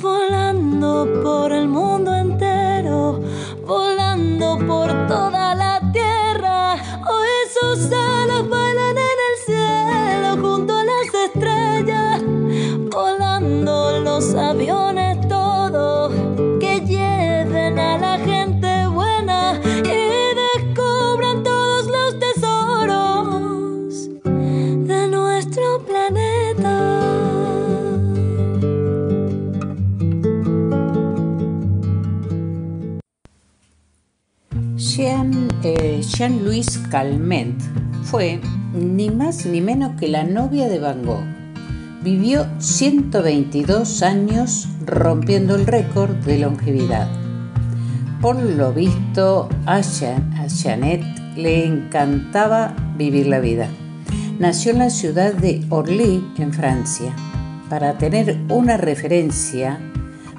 volando 0.00 1.22
por 1.22 1.52
el 1.52 1.68
mundo 1.68 2.14
entero 2.14 2.71
volando 3.66 4.58
por 4.66 4.88
toda 5.06 5.54
la 5.54 5.80
tierra. 5.92 6.74
Hoy 7.10 7.32
sus 7.56 7.92
alas 7.92 8.48
bailan 8.48 8.96
en 9.10 9.18
el 9.28 9.36
cielo 9.46 10.30
junto 10.42 10.72
a 10.76 10.84
las 10.84 11.14
estrellas, 11.26 12.22
volando 12.90 14.00
los 14.00 14.34
aviones 14.34 15.01
Jean-Louis 36.22 36.78
Calment 36.88 37.60
fue 38.04 38.40
ni 38.72 39.10
más 39.10 39.44
ni 39.44 39.60
menos 39.60 39.98
que 39.98 40.06
la 40.06 40.22
novia 40.22 40.68
de 40.68 40.78
Van 40.78 41.02
Gogh. 41.02 41.24
Vivió 42.04 42.46
122 42.60 44.04
años 44.04 44.68
rompiendo 44.86 45.56
el 45.56 45.66
récord 45.66 46.14
de 46.18 46.38
longevidad. 46.38 47.08
Por 48.20 48.40
lo 48.40 48.72
visto, 48.72 49.48
a, 49.66 49.80
Jean, 49.80 50.32
a 50.34 50.46
Jeannette 50.46 51.04
le 51.36 51.66
encantaba 51.66 52.76
vivir 52.96 53.26
la 53.26 53.40
vida. 53.40 53.66
Nació 54.38 54.70
en 54.70 54.78
la 54.78 54.90
ciudad 54.90 55.34
de 55.34 55.66
Orly, 55.70 56.24
en 56.38 56.52
Francia. 56.52 57.12
Para 57.68 57.98
tener 57.98 58.38
una 58.48 58.76
referencia, 58.76 59.80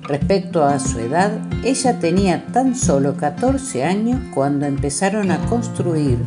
Respecto 0.04 0.66
a 0.66 0.80
su 0.80 1.00
edad, 1.00 1.32
ella 1.64 2.00
tenía 2.00 2.46
tan 2.48 2.76
solo 2.76 3.16
14 3.16 3.86
años 3.86 4.20
cuando 4.34 4.66
empezaron 4.66 5.32
a 5.32 5.40
construir 5.46 6.18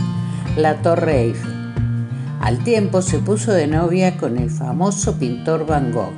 la 0.57 0.81
Torre 0.81 1.25
Eiffel. 1.25 1.53
Al 2.41 2.65
tiempo 2.65 3.03
se 3.03 3.19
puso 3.19 3.53
de 3.53 3.67
novia 3.67 4.17
con 4.17 4.39
el 4.39 4.51
famoso 4.51 5.19
pintor 5.19 5.67
Van 5.67 5.93
Gogh. 5.93 6.15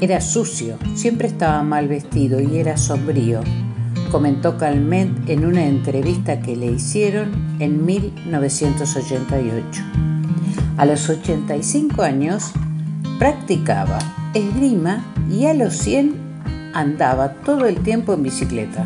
Era 0.00 0.20
sucio, 0.20 0.76
siempre 0.94 1.28
estaba 1.28 1.62
mal 1.62 1.88
vestido 1.88 2.40
y 2.40 2.58
era 2.58 2.76
sombrío, 2.76 3.40
comentó 4.12 4.58
Calment 4.58 5.28
en 5.28 5.46
una 5.46 5.64
entrevista 5.64 6.40
que 6.40 6.56
le 6.56 6.66
hicieron 6.66 7.56
en 7.58 7.86
1988. 7.86 9.82
A 10.76 10.84
los 10.84 11.08
85 11.08 12.02
años 12.02 12.52
practicaba 13.18 13.98
esgrima 14.34 15.04
y 15.30 15.46
a 15.46 15.54
los 15.54 15.74
100 15.74 16.27
andaba 16.78 17.32
todo 17.44 17.66
el 17.66 17.80
tiempo 17.80 18.14
en 18.14 18.22
bicicleta. 18.22 18.84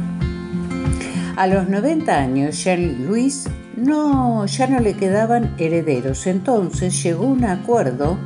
A 1.36 1.46
los 1.46 1.68
90 1.68 2.14
años, 2.14 2.62
Jean-Louis 2.62 3.48
no, 3.76 4.46
ya 4.46 4.66
no 4.66 4.80
le 4.80 4.94
quedaban 4.94 5.54
herederos, 5.58 6.26
entonces 6.26 7.02
llegó 7.02 7.26
un 7.26 7.44
acuerdo 7.44 8.18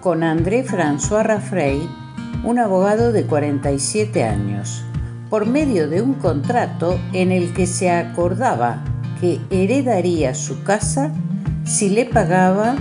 con 0.00 0.22
André 0.22 0.64
François 0.64 1.24
Raffray, 1.24 1.80
un 2.44 2.58
abogado 2.58 3.12
de 3.12 3.24
47 3.24 4.22
años, 4.24 4.84
por 5.30 5.46
medio 5.46 5.88
de 5.88 6.02
un 6.02 6.14
contrato 6.14 6.98
en 7.12 7.32
el 7.32 7.52
que 7.52 7.66
se 7.66 7.90
acordaba 7.90 8.84
que 9.20 9.40
heredaría 9.50 10.34
su 10.34 10.62
casa 10.62 11.10
si 11.64 11.88
le 11.88 12.04
pagaba 12.04 12.76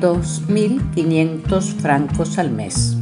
2.500 0.00 1.62
francos 1.80 2.38
al 2.38 2.50
mes. 2.50 2.97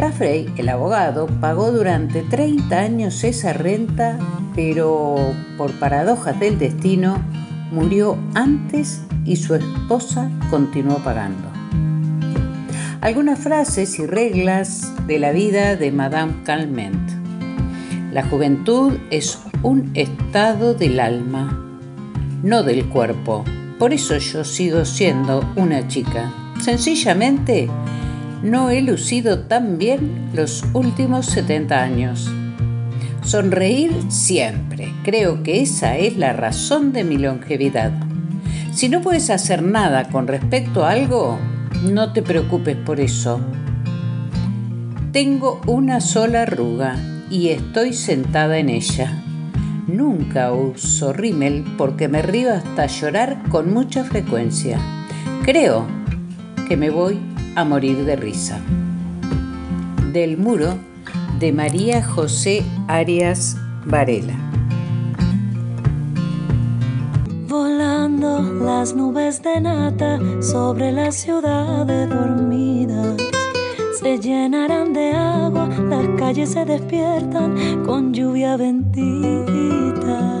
Raffray, 0.00 0.50
el 0.56 0.70
abogado, 0.70 1.26
pagó 1.26 1.72
durante 1.72 2.22
30 2.22 2.74
años 2.74 3.22
esa 3.22 3.52
renta, 3.52 4.18
pero 4.54 5.34
por 5.58 5.72
paradojas 5.72 6.40
del 6.40 6.58
destino, 6.58 7.22
murió 7.70 8.16
antes 8.32 9.02
y 9.26 9.36
su 9.36 9.54
esposa 9.54 10.30
continuó 10.48 10.96
pagando. 11.04 11.46
Algunas 13.02 13.40
frases 13.40 13.98
y 13.98 14.06
reglas 14.06 14.90
de 15.06 15.18
la 15.18 15.32
vida 15.32 15.76
de 15.76 15.92
Madame 15.92 16.32
Calment. 16.44 17.10
La 18.10 18.26
juventud 18.26 18.94
es 19.10 19.38
un 19.62 19.90
estado 19.92 20.72
del 20.72 20.98
alma, 20.98 21.62
no 22.42 22.62
del 22.62 22.86
cuerpo. 22.88 23.44
Por 23.78 23.92
eso 23.92 24.16
yo 24.16 24.44
sigo 24.44 24.86
siendo 24.86 25.44
una 25.56 25.88
chica. 25.88 26.32
Sencillamente, 26.58 27.68
no 28.42 28.70
he 28.70 28.80
lucido 28.80 29.40
tan 29.40 29.78
bien 29.78 30.30
los 30.34 30.64
últimos 30.72 31.26
70 31.26 31.82
años. 31.82 32.30
Sonreír 33.22 33.92
siempre. 34.08 34.92
Creo 35.04 35.42
que 35.42 35.60
esa 35.60 35.98
es 35.98 36.16
la 36.16 36.32
razón 36.32 36.92
de 36.92 37.04
mi 37.04 37.18
longevidad. 37.18 37.92
Si 38.72 38.88
no 38.88 39.02
puedes 39.02 39.30
hacer 39.30 39.62
nada 39.62 40.08
con 40.08 40.26
respecto 40.26 40.84
a 40.84 40.92
algo, 40.92 41.38
no 41.82 42.12
te 42.12 42.22
preocupes 42.22 42.76
por 42.76 42.98
eso. 42.98 43.40
Tengo 45.12 45.60
una 45.66 46.00
sola 46.00 46.42
arruga 46.42 46.96
y 47.30 47.48
estoy 47.48 47.92
sentada 47.92 48.58
en 48.58 48.70
ella. 48.70 49.22
Nunca 49.86 50.52
uso 50.52 51.12
rímel 51.12 51.64
porque 51.76 52.08
me 52.08 52.22
río 52.22 52.54
hasta 52.54 52.86
llorar 52.86 53.42
con 53.48 53.72
mucha 53.72 54.04
frecuencia. 54.04 54.78
Creo 55.42 55.86
que 56.68 56.76
me 56.76 56.90
voy 56.90 57.18
a 57.56 57.64
morir 57.64 58.04
de 58.04 58.16
risa. 58.16 58.60
Del 60.12 60.36
muro 60.36 60.74
de 61.38 61.52
María 61.52 62.02
José 62.02 62.62
Arias 62.88 63.56
Varela. 63.84 64.34
Volando 67.48 68.42
las 68.42 68.94
nubes 68.94 69.42
de 69.42 69.60
nata 69.60 70.18
sobre 70.40 70.92
las 70.92 71.16
ciudades 71.16 72.08
dormidas. 72.08 73.16
Se 74.00 74.18
llenarán 74.18 74.92
de 74.92 75.12
agua, 75.12 75.68
las 75.88 76.06
calles 76.18 76.50
se 76.52 76.64
despiertan 76.64 77.84
con 77.84 78.12
lluvia 78.14 78.56
bendita. 78.56 80.39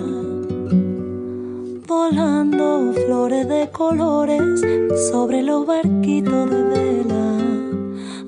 Volando 1.90 2.92
flores 2.92 3.48
de 3.48 3.68
colores 3.68 4.60
sobre 5.10 5.42
los 5.42 5.66
barquitos 5.66 6.48
de 6.48 6.62
vela. 6.62 7.36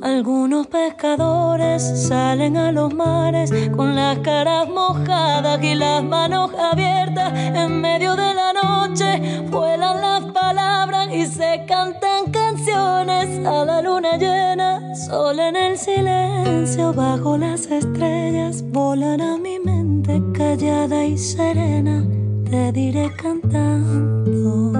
Algunos 0.02 0.66
pescadores 0.66 2.08
salen 2.08 2.56
a 2.56 2.72
los 2.72 2.92
mares 2.92 3.52
con 3.76 3.94
las 3.94 4.18
caras 4.18 4.68
mojadas 4.68 5.62
y 5.62 5.76
las 5.76 6.02
manos 6.02 6.50
abiertas. 6.58 7.32
En 7.34 7.80
medio 7.80 8.16
de 8.16 8.34
la 8.34 8.52
noche 8.52 9.40
vuelan 9.48 10.00
las 10.00 10.24
palabras 10.32 11.14
y 11.14 11.24
se 11.26 11.64
cantan 11.68 12.32
canciones 12.32 13.46
a 13.46 13.64
la 13.64 13.80
luna 13.80 14.16
llena. 14.16 14.92
Sol 14.96 15.38
en 15.38 15.54
el 15.54 15.78
silencio 15.78 16.92
bajo 16.92 17.38
las 17.38 17.66
estrellas 17.66 18.64
volan 18.72 19.20
a 19.20 19.38
mi 19.38 19.60
mente 19.60 20.20
callada 20.36 21.04
y 21.04 21.16
serena. 21.16 22.04
Te 22.52 22.70
diré 22.70 23.10
cantando 23.16 24.72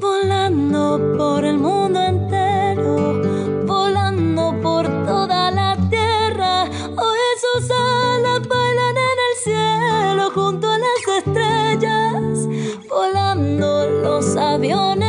volando 0.00 1.14
por 1.18 1.44
el 1.44 1.58
mundo 1.58 2.00
entero, 2.00 3.20
volando 3.66 4.58
por 4.62 4.86
toda 5.04 5.50
la 5.50 5.76
tierra. 5.90 6.64
Hoy 6.64 7.18
sus 7.44 7.70
alas 7.70 8.48
bailan 8.48 8.96
en 9.10 9.18
el 9.28 9.34
cielo 9.44 10.30
junto 10.30 10.70
a 10.70 10.78
las 10.78 11.02
estrellas, 11.18 12.48
volando 12.88 13.90
los 13.90 14.36
aviones 14.36 15.07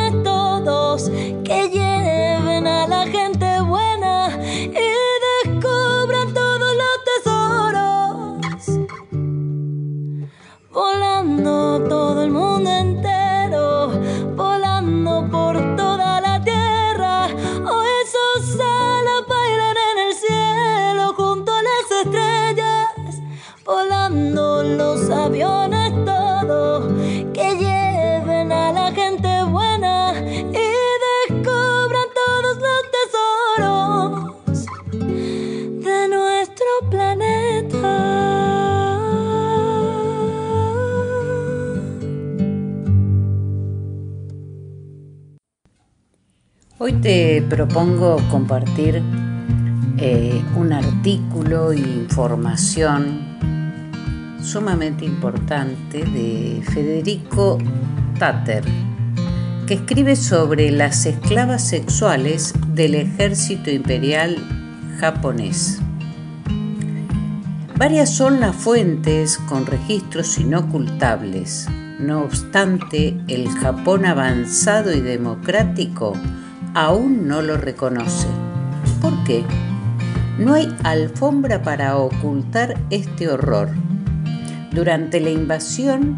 Hoy 46.89 46.95
te 47.02 47.43
propongo 47.43 48.17
compartir 48.32 49.04
eh, 49.99 50.41
un 50.56 50.73
artículo 50.73 51.71
e 51.71 51.78
información 51.78 53.38
sumamente 54.41 55.06
importante 55.06 55.99
de 55.99 56.63
Federico 56.63 57.60
Tatter, 58.17 58.63
que 59.67 59.75
escribe 59.75 60.15
sobre 60.15 60.71
las 60.71 61.06
esclavas 61.06 61.67
sexuales 61.67 62.56
del 62.69 62.95
ejército 62.95 63.69
imperial 63.69 64.36
japonés. 64.99 65.80
Varias 67.78 68.10
son 68.10 68.39
las 68.39 68.56
fuentes 68.56 69.38
con 69.47 69.67
registros 69.67 70.39
inocultables. 70.39 71.67
No 71.99 72.23
obstante, 72.23 73.15
el 73.28 73.47
Japón 73.47 74.08
avanzado 74.08 74.91
y 74.91 75.02
democrático 75.02 76.13
aún 76.73 77.27
no 77.27 77.41
lo 77.41 77.58
reconoce. 77.58 78.27
¿Por 79.01 79.23
qué? 79.23 79.43
No 80.38 80.53
hay 80.53 80.73
alfombra 80.84 81.62
para 81.62 81.97
ocultar 81.97 82.79
este 82.89 83.27
horror. 83.27 83.69
Durante 84.71 85.19
la 85.19 85.29
invasión 85.29 86.17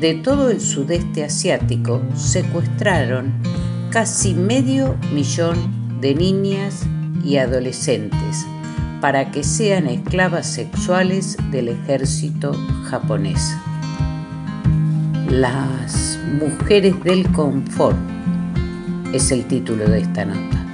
de 0.00 0.14
todo 0.14 0.50
el 0.50 0.60
sudeste 0.60 1.24
asiático, 1.24 2.00
secuestraron 2.14 3.34
casi 3.90 4.34
medio 4.34 4.96
millón 5.12 6.00
de 6.00 6.14
niñas 6.14 6.86
y 7.24 7.38
adolescentes 7.38 8.46
para 9.00 9.30
que 9.30 9.42
sean 9.42 9.86
esclavas 9.86 10.46
sexuales 10.46 11.36
del 11.50 11.68
ejército 11.68 12.52
japonés. 12.84 13.56
Las 15.28 16.18
mujeres 16.40 17.02
del 17.04 17.30
confort 17.32 17.96
es 19.12 19.30
el 19.32 19.44
título 19.46 19.88
de 19.88 20.00
esta 20.00 20.24
nota. 20.24 20.64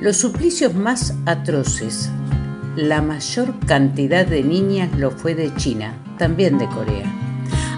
Los 0.00 0.16
suplicios 0.16 0.74
más 0.74 1.14
atroces, 1.26 2.10
la 2.76 3.02
mayor 3.02 3.54
cantidad 3.66 4.26
de 4.26 4.42
niñas 4.42 4.96
lo 4.98 5.10
fue 5.10 5.34
de 5.34 5.54
China, 5.56 5.94
también 6.18 6.58
de 6.58 6.66
Corea. 6.68 7.10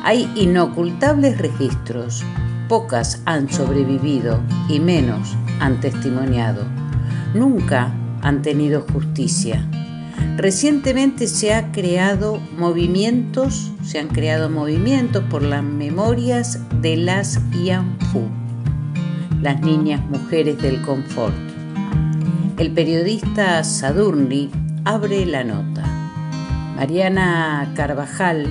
Hay 0.05 0.31
inocultables 0.37 1.39
registros, 1.39 2.23
pocas 2.69 3.23
han 3.25 3.51
sobrevivido 3.51 4.41
y 4.69 4.81
menos 4.81 5.37
han 5.61 5.81
testimoniado. 5.81 6.65
Nunca 7.35 7.93
han 8.21 8.43
tenido 8.43 8.83
justicia. 8.93 9.67
Recientemente 10.37 11.27
se 11.27 11.53
creado 11.73 12.41
movimientos, 12.57 13.73
se 13.83 13.99
han 13.99 14.09
creado 14.09 14.49
movimientos 14.49 15.25
por 15.25 15.43
las 15.43 15.63
memorias 15.63 16.61
de 16.81 16.97
las 16.97 17.39
Yanfu, 17.51 18.29
las 19.43 19.61
niñas 19.61 20.01
mujeres 20.09 20.63
del 20.63 20.81
confort. 20.83 21.35
El 22.59 22.71
periodista 22.71 23.65
Sadurni 23.65 24.51
abre 24.85 25.27
la 25.27 25.43
nota. 25.43 25.83
Mariana 26.77 27.73
Carvajal 27.75 28.47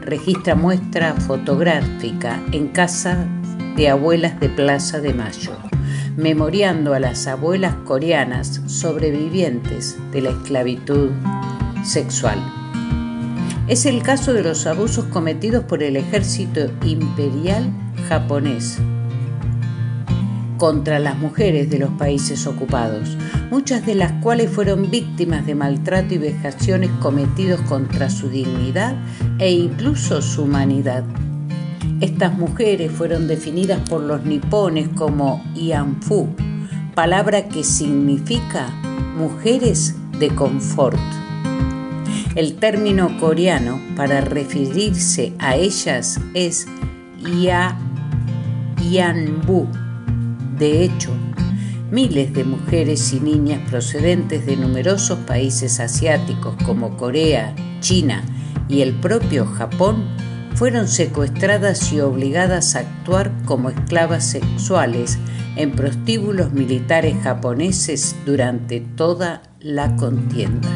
registra 0.00 0.56
muestra 0.56 1.14
fotográfica 1.14 2.42
en 2.50 2.68
casa 2.68 3.28
de 3.76 3.88
abuelas 3.88 4.40
de 4.40 4.48
Plaza 4.48 5.00
de 5.00 5.14
Mayo, 5.14 5.52
memoriando 6.16 6.94
a 6.94 7.00
las 7.00 7.28
abuelas 7.28 7.76
coreanas 7.84 8.60
sobrevivientes 8.66 9.96
de 10.10 10.22
la 10.22 10.30
esclavitud 10.30 11.10
sexual. 11.84 12.38
Es 13.68 13.86
el 13.86 14.02
caso 14.02 14.32
de 14.32 14.42
los 14.42 14.66
abusos 14.66 15.04
cometidos 15.06 15.62
por 15.62 15.84
el 15.84 15.96
ejército 15.96 16.72
imperial 16.82 17.70
japonés 18.08 18.80
contra 20.58 20.98
las 20.98 21.16
mujeres 21.16 21.70
de 21.70 21.78
los 21.78 21.90
países 21.90 22.46
ocupados, 22.46 23.16
muchas 23.50 23.86
de 23.86 23.94
las 23.94 24.12
cuales 24.22 24.50
fueron 24.50 24.90
víctimas 24.90 25.46
de 25.46 25.54
maltrato 25.54 26.14
y 26.14 26.18
vejaciones 26.18 26.90
cometidos 27.00 27.60
contra 27.62 28.10
su 28.10 28.28
dignidad 28.28 28.96
e 29.38 29.52
incluso 29.52 30.20
su 30.20 30.42
humanidad. 30.42 31.04
Estas 32.00 32.36
mujeres 32.36 32.92
fueron 32.92 33.26
definidas 33.26 33.88
por 33.88 34.02
los 34.02 34.24
nipones 34.24 34.88
como 34.94 35.42
Ianfu, 35.54 36.28
palabra 36.94 37.48
que 37.48 37.64
significa 37.64 38.68
mujeres 39.16 39.94
de 40.18 40.28
confort. 40.28 40.98
El 42.34 42.56
término 42.56 43.18
coreano 43.18 43.80
para 43.96 44.20
referirse 44.20 45.32
a 45.38 45.56
ellas 45.56 46.20
es 46.34 46.66
Ya 47.42 47.76
Yanbu. 48.90 49.87
De 50.58 50.82
hecho, 50.82 51.12
miles 51.90 52.34
de 52.34 52.44
mujeres 52.44 53.12
y 53.12 53.20
niñas 53.20 53.60
procedentes 53.70 54.44
de 54.44 54.56
numerosos 54.56 55.18
países 55.20 55.78
asiáticos 55.80 56.56
como 56.64 56.96
Corea, 56.96 57.54
China 57.80 58.24
y 58.68 58.82
el 58.82 58.94
propio 58.94 59.46
Japón 59.46 60.04
fueron 60.54 60.88
secuestradas 60.88 61.92
y 61.92 62.00
obligadas 62.00 62.74
a 62.74 62.80
actuar 62.80 63.30
como 63.44 63.70
esclavas 63.70 64.24
sexuales 64.24 65.18
en 65.54 65.70
prostíbulos 65.70 66.52
militares 66.52 67.14
japoneses 67.22 68.16
durante 68.26 68.80
toda 68.80 69.42
la 69.60 69.94
contienda. 69.94 70.68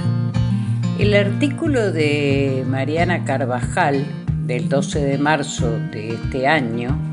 El 0.99 1.15
artículo 1.15 1.91
de 1.91 2.65
Mariana 2.69 3.25
Carvajal 3.25 4.07
del 4.47 4.69
12 4.69 5.01
de 5.01 5.19
marzo 5.19 5.69
de 5.91 6.15
este 6.15 6.47
año 6.47 7.12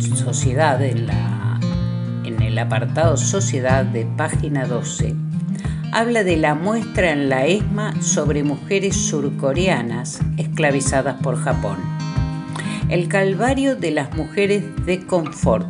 Sociedad, 0.00 0.82
en, 0.82 1.06
la, 1.06 1.60
en 2.24 2.42
el 2.42 2.58
apartado 2.58 3.16
Sociedad 3.16 3.84
de 3.84 4.06
página 4.06 4.66
12, 4.66 5.14
habla 5.92 6.24
de 6.24 6.36
la 6.36 6.54
muestra 6.54 7.10
en 7.10 7.28
la 7.28 7.46
ESMA 7.46 8.00
sobre 8.00 8.42
mujeres 8.42 8.96
surcoreanas 8.96 10.20
esclavizadas 10.36 11.22
por 11.22 11.36
Japón. 11.36 11.78
El 12.88 13.08
calvario 13.08 13.76
de 13.76 13.90
las 13.90 14.16
mujeres 14.16 14.64
de 14.86 15.06
confort, 15.06 15.68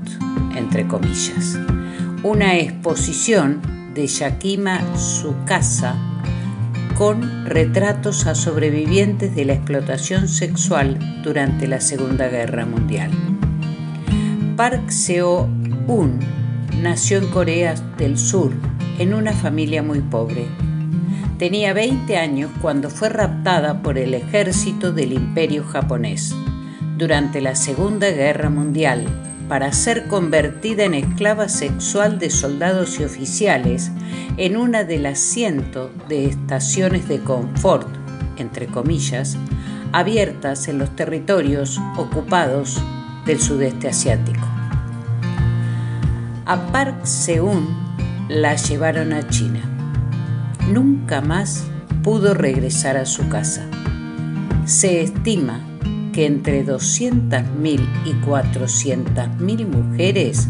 entre 0.57 0.87
comillas. 0.87 1.59
Una 2.23 2.57
exposición 2.57 3.61
de 3.95 4.07
Yakima 4.07 4.81
Tsukasa 4.95 5.97
con 6.97 7.47
retratos 7.47 8.27
a 8.27 8.35
sobrevivientes 8.35 9.35
de 9.35 9.47
la 9.47 9.55
explotación 9.55 10.29
sexual 10.29 10.99
durante 11.23 11.66
la 11.66 11.81
Segunda 11.81 12.29
Guerra 12.29 12.66
Mundial. 12.66 13.11
Park 14.61 14.90
Seo-un 14.90 16.20
nació 16.83 17.16
en 17.16 17.29
Corea 17.29 17.75
del 17.96 18.18
Sur 18.18 18.53
en 18.99 19.14
una 19.14 19.33
familia 19.33 19.83
muy 19.83 20.03
pobre. 20.03 20.44
Tenía 21.38 21.73
20 21.73 22.18
años 22.18 22.51
cuando 22.61 22.90
fue 22.90 23.09
raptada 23.09 23.81
por 23.81 23.96
el 23.96 24.12
ejército 24.12 24.92
del 24.92 25.14
imperio 25.14 25.64
japonés 25.64 26.35
durante 26.99 27.40
la 27.40 27.55
Segunda 27.55 28.11
Guerra 28.11 28.51
Mundial 28.51 29.07
para 29.49 29.73
ser 29.73 30.09
convertida 30.09 30.85
en 30.85 30.92
esclava 30.92 31.49
sexual 31.49 32.18
de 32.18 32.29
soldados 32.29 33.01
y 33.01 33.05
oficiales 33.05 33.90
en 34.37 34.59
una 34.59 34.85
de 34.85 34.99
las 34.99 35.20
cientos 35.20 35.90
de 36.07 36.27
estaciones 36.27 37.09
de 37.09 37.20
confort, 37.20 37.88
entre 38.37 38.66
comillas, 38.66 39.38
abiertas 39.92 40.68
en 40.68 40.77
los 40.77 40.94
territorios 40.94 41.81
ocupados 41.96 42.79
del 43.31 43.40
sudeste 43.40 43.87
asiático. 43.87 44.45
A 46.47 46.66
Park 46.73 47.05
Seun 47.05 47.64
la 48.29 48.57
llevaron 48.57 49.12
a 49.12 49.29
China. 49.29 49.61
Nunca 50.69 51.21
más 51.21 51.64
pudo 52.03 52.35
regresar 52.35 52.97
a 52.97 53.07
su 53.07 53.29
casa. 53.29 53.69
Se 54.64 55.01
estima 55.03 55.61
que 56.12 56.27
entre 56.27 56.66
200.000 56.66 57.81
y 58.05 58.14
400.000 58.27 59.66
mujeres, 59.69 60.49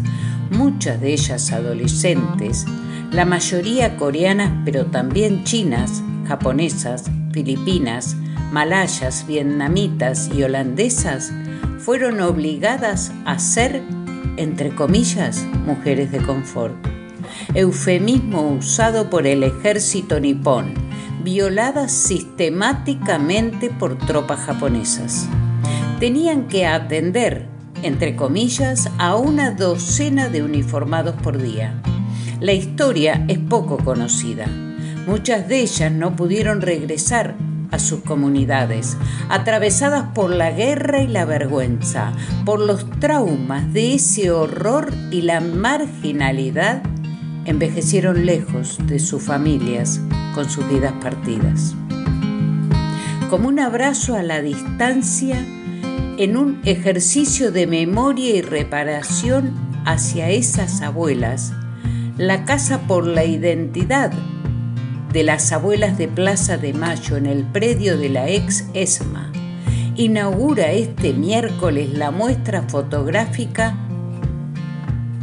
muchas 0.49 0.99
de 0.99 1.13
ellas 1.13 1.51
adolescentes, 1.51 2.65
la 3.11 3.25
mayoría 3.25 3.95
coreanas 3.95 4.53
pero 4.65 4.87
también 4.87 5.43
chinas, 5.43 6.01
japonesas, 6.27 7.11
filipinas, 7.31 8.15
malayas, 8.51 9.27
vietnamitas 9.27 10.31
y 10.35 10.41
holandesas 10.41 11.31
fueron 11.83 12.21
obligadas 12.21 13.11
a 13.25 13.39
ser, 13.39 13.81
entre 14.37 14.69
comillas, 14.75 15.43
mujeres 15.65 16.11
de 16.11 16.19
confort. 16.19 16.75
Eufemismo 17.55 18.51
usado 18.51 19.09
por 19.09 19.25
el 19.25 19.43
ejército 19.43 20.19
nipón, 20.19 20.73
violadas 21.23 21.91
sistemáticamente 21.91 23.69
por 23.69 23.97
tropas 23.97 24.41
japonesas. 24.41 25.27
Tenían 25.99 26.47
que 26.47 26.67
atender, 26.67 27.47
entre 27.81 28.15
comillas, 28.15 28.89
a 28.99 29.15
una 29.15 29.51
docena 29.51 30.29
de 30.29 30.43
uniformados 30.43 31.15
por 31.21 31.41
día. 31.41 31.81
La 32.39 32.53
historia 32.53 33.25
es 33.27 33.39
poco 33.39 33.77
conocida. 33.77 34.45
Muchas 35.07 35.47
de 35.47 35.61
ellas 35.61 35.91
no 35.91 36.15
pudieron 36.15 36.61
regresar 36.61 37.35
a 37.71 37.79
sus 37.79 38.01
comunidades, 38.01 38.97
atravesadas 39.29 40.09
por 40.13 40.29
la 40.29 40.51
guerra 40.51 41.01
y 41.01 41.07
la 41.07 41.25
vergüenza, 41.25 42.13
por 42.45 42.59
los 42.59 42.89
traumas 42.99 43.73
de 43.73 43.95
ese 43.95 44.31
horror 44.31 44.93
y 45.09 45.21
la 45.21 45.39
marginalidad, 45.39 46.83
envejecieron 47.45 48.25
lejos 48.25 48.77
de 48.85 48.99
sus 48.99 49.23
familias 49.23 50.01
con 50.35 50.49
sus 50.49 50.67
vidas 50.69 50.93
partidas. 51.01 51.75
Como 53.29 53.47
un 53.47 53.59
abrazo 53.59 54.15
a 54.15 54.23
la 54.23 54.41
distancia, 54.41 55.37
en 56.17 56.37
un 56.37 56.61
ejercicio 56.65 57.51
de 57.51 57.65
memoria 57.65 58.35
y 58.35 58.41
reparación 58.41 59.53
hacia 59.85 60.29
esas 60.29 60.81
abuelas, 60.81 61.53
la 62.17 62.45
Casa 62.45 62.81
por 62.87 63.07
la 63.07 63.23
Identidad 63.23 64.11
de 65.13 65.23
las 65.23 65.51
abuelas 65.51 65.97
de 65.97 66.07
Plaza 66.07 66.57
de 66.57 66.73
Mayo 66.73 67.17
en 67.17 67.25
el 67.25 67.43
predio 67.43 67.97
de 67.97 68.09
la 68.09 68.29
ex 68.29 68.65
ESMA, 68.73 69.31
inaugura 69.95 70.71
este 70.71 71.13
miércoles 71.13 71.93
la 71.93 72.11
muestra 72.11 72.63
fotográfica 72.63 73.75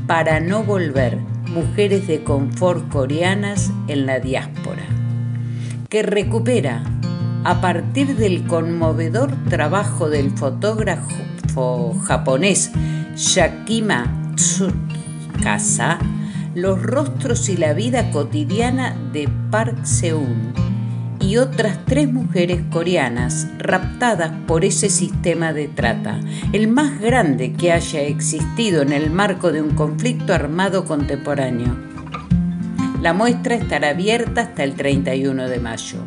Para 0.07 0.40
no 0.40 0.62
volver, 0.62 1.18
mujeres 1.46 2.07
de 2.07 2.22
confort 2.22 2.88
coreanas 2.90 3.70
en 3.88 4.07
la 4.07 4.20
diáspora, 4.20 4.85
que 5.88 6.03
recupera 6.03 6.83
a 7.44 7.61
partir 7.61 8.16
del 8.16 8.46
conmovedor 8.46 9.33
trabajo 9.48 10.11
del 10.11 10.31
fotógrafo 10.33 11.94
japonés 12.05 12.70
Shakima 13.16 14.33
Tsukasa, 14.37 15.98
los 16.55 16.83
rostros 16.83 17.49
y 17.49 17.57
la 17.57 17.73
vida 17.73 18.11
cotidiana 18.11 18.97
de 19.13 19.29
Park 19.51 19.85
Seun 19.85 20.53
y 21.21 21.37
otras 21.37 21.85
tres 21.85 22.13
mujeres 22.13 22.63
coreanas 22.71 23.49
raptadas 23.59 24.33
por 24.47 24.65
ese 24.65 24.89
sistema 24.89 25.53
de 25.53 25.69
trata, 25.69 26.21
el 26.53 26.69
más 26.69 27.01
grande 27.01 27.53
que 27.53 27.73
haya 27.73 28.03
existido 28.03 28.83
en 28.83 28.93
el 28.93 29.11
marco 29.11 29.53
de 29.53 29.63
un 29.63 29.71
conflicto 29.75 30.33
armado 30.33 30.85
contemporáneo. 30.85 31.77
La 33.03 33.13
muestra 33.13 33.55
estará 33.55 33.91
abierta 33.91 34.41
hasta 34.41 34.65
el 34.65 34.75
31 34.75 35.49
de 35.49 35.61
mayo. 35.61 35.99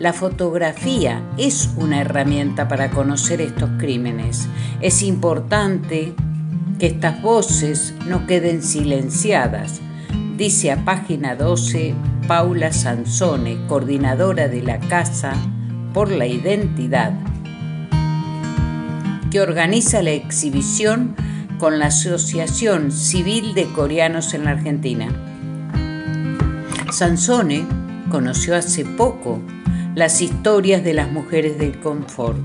La 0.00 0.12
fotografía 0.12 1.22
es 1.38 1.70
una 1.76 2.00
herramienta 2.00 2.66
para 2.66 2.90
conocer 2.90 3.40
estos 3.40 3.70
crímenes. 3.78 4.48
Es 4.80 5.02
importante 5.02 6.14
que 6.82 6.88
estas 6.88 7.22
voces 7.22 7.94
no 8.08 8.26
queden 8.26 8.60
silenciadas 8.60 9.80
dice 10.36 10.72
a 10.72 10.84
página 10.84 11.36
12 11.36 11.94
Paula 12.26 12.72
Sansone, 12.72 13.68
coordinadora 13.68 14.48
de 14.48 14.62
la 14.62 14.80
Casa 14.80 15.32
por 15.94 16.10
la 16.10 16.26
Identidad, 16.26 17.12
que 19.30 19.40
organiza 19.40 20.02
la 20.02 20.10
exhibición 20.10 21.14
con 21.60 21.78
la 21.78 21.86
Asociación 21.86 22.90
Civil 22.90 23.54
de 23.54 23.66
Coreanos 23.66 24.34
en 24.34 24.46
la 24.46 24.50
Argentina. 24.50 25.06
Sansone 26.90 27.64
conoció 28.10 28.56
hace 28.56 28.84
poco 28.84 29.40
las 29.94 30.20
historias 30.20 30.82
de 30.82 30.94
las 30.94 31.12
mujeres 31.12 31.60
del 31.60 31.78
confort, 31.78 32.40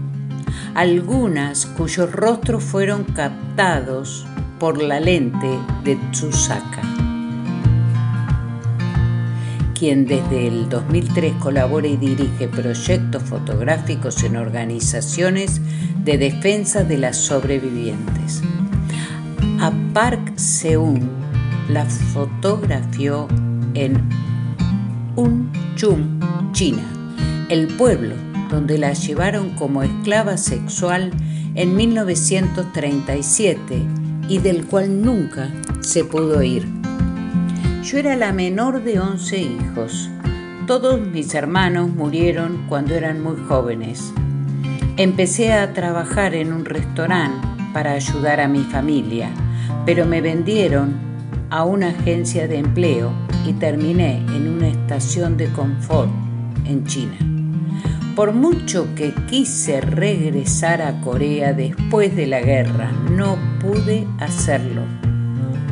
algunas 0.78 1.66
cuyos 1.66 2.12
rostros 2.12 2.64
fueron 2.64 3.04
captados 3.04 4.28
por 4.60 4.80
la 4.80 5.00
lente 5.00 5.50
de 5.84 5.96
Tsusaka 6.12 6.84
quien 9.74 10.06
desde 10.06 10.48
el 10.48 10.70
2003 10.70 11.34
colabora 11.40 11.88
y 11.88 11.98
dirige 11.98 12.48
proyectos 12.48 13.24
fotográficos 13.24 14.24
en 14.24 14.38
organizaciones 14.38 15.62
de 16.04 16.18
defensa 16.20 16.84
de 16.84 16.98
las 16.98 17.18
sobrevivientes. 17.18 18.42
A 19.60 19.72
Park 19.94 20.36
Seun 20.36 21.10
la 21.70 21.86
fotografió 21.86 23.28
en 23.74 24.02
Unchum, 25.16 26.20
China, 26.54 26.84
el 27.50 27.68
pueblo 27.68 28.27
donde 28.50 28.78
la 28.78 28.94
llevaron 28.94 29.52
como 29.52 29.84
esclava 29.84 30.38
sexual 30.38 31.12
en 31.56 31.76
1937 31.76 33.82
y 34.30 34.40
del 34.40 34.66
cual 34.66 35.02
nunca 35.02 35.50
se 35.82 36.04
pudo 36.04 36.42
ir. 36.44 36.68
Yo 37.84 37.98
era 37.98 38.16
la 38.16 38.34
menor 38.34 38.84
de 38.84 39.00
11 39.00 39.40
hijos. 39.40 40.10
Todos 40.66 41.00
mis 41.00 41.34
hermanos 41.34 41.90
murieron 41.90 42.66
cuando 42.68 42.94
eran 42.94 43.24
muy 43.24 43.38
jóvenes. 43.48 44.12
Empecé 44.98 45.54
a 45.54 45.74
trabajar 45.74 46.36
en 46.36 46.52
un 46.52 46.66
restaurante 46.66 47.48
para 47.74 47.94
ayudar 47.94 48.42
a 48.42 48.48
mi 48.48 48.64
familia, 48.64 49.30
pero 49.86 50.06
me 50.06 50.22
vendieron 50.22 50.96
a 51.50 51.64
una 51.64 51.90
agencia 51.90 52.48
de 52.48 52.58
empleo 52.58 53.12
y 53.46 53.54
terminé 53.54 54.18
en 54.36 54.50
una 54.50 54.68
estación 54.68 55.38
de 55.38 55.50
confort 55.52 56.10
en 56.66 56.86
China. 56.86 57.37
Por 58.18 58.34
mucho 58.34 58.96
que 58.96 59.14
quise 59.30 59.80
regresar 59.80 60.82
a 60.82 61.02
Corea 61.02 61.54
después 61.54 62.16
de 62.16 62.26
la 62.26 62.42
guerra, 62.42 62.92
no 63.12 63.38
pude 63.60 64.08
hacerlo. 64.20 64.82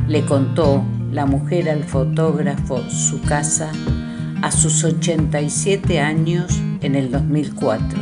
Le 0.08 0.24
contó 0.28 0.86
la 1.12 1.26
mujer 1.26 1.72
al 1.72 1.84
fotógrafo 1.84 2.88
su 2.88 3.20
casa 3.24 3.72
a 4.44 4.52
sus 4.52 4.84
87 4.84 6.00
años 6.00 6.62
en 6.82 6.94
el 6.94 7.10
2004. 7.10 7.98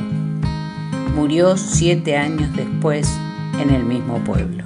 Murió 1.16 1.56
siete 1.56 2.18
años 2.18 2.54
después 2.54 3.10
en 3.62 3.70
el 3.70 3.86
mismo 3.86 4.18
pueblo. 4.26 4.66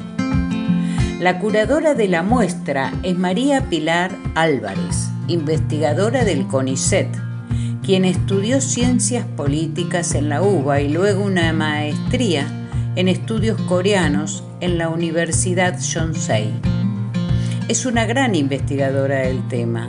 La 1.20 1.38
curadora 1.38 1.94
de 1.94 2.08
la 2.08 2.24
muestra 2.24 2.92
es 3.04 3.16
María 3.16 3.70
Pilar 3.70 4.10
Álvarez, 4.34 5.12
investigadora 5.28 6.26
del 6.26 6.48
CONICET, 6.48 7.27
quien 7.88 8.04
estudió 8.04 8.60
ciencias 8.60 9.26
políticas 9.26 10.14
en 10.14 10.28
la 10.28 10.42
UBA 10.42 10.82
y 10.82 10.90
luego 10.90 11.24
una 11.24 11.54
maestría 11.54 12.46
en 12.98 13.08
estudios 13.08 13.62
coreanos 13.62 14.44
en 14.60 14.78
la 14.78 14.90
Universidad 14.90 15.80
Yonsei 15.80 16.52
es 17.70 17.86
una 17.86 18.06
gran 18.06 18.36
investigadora 18.36 19.20
del 19.20 19.48
tema. 19.48 19.88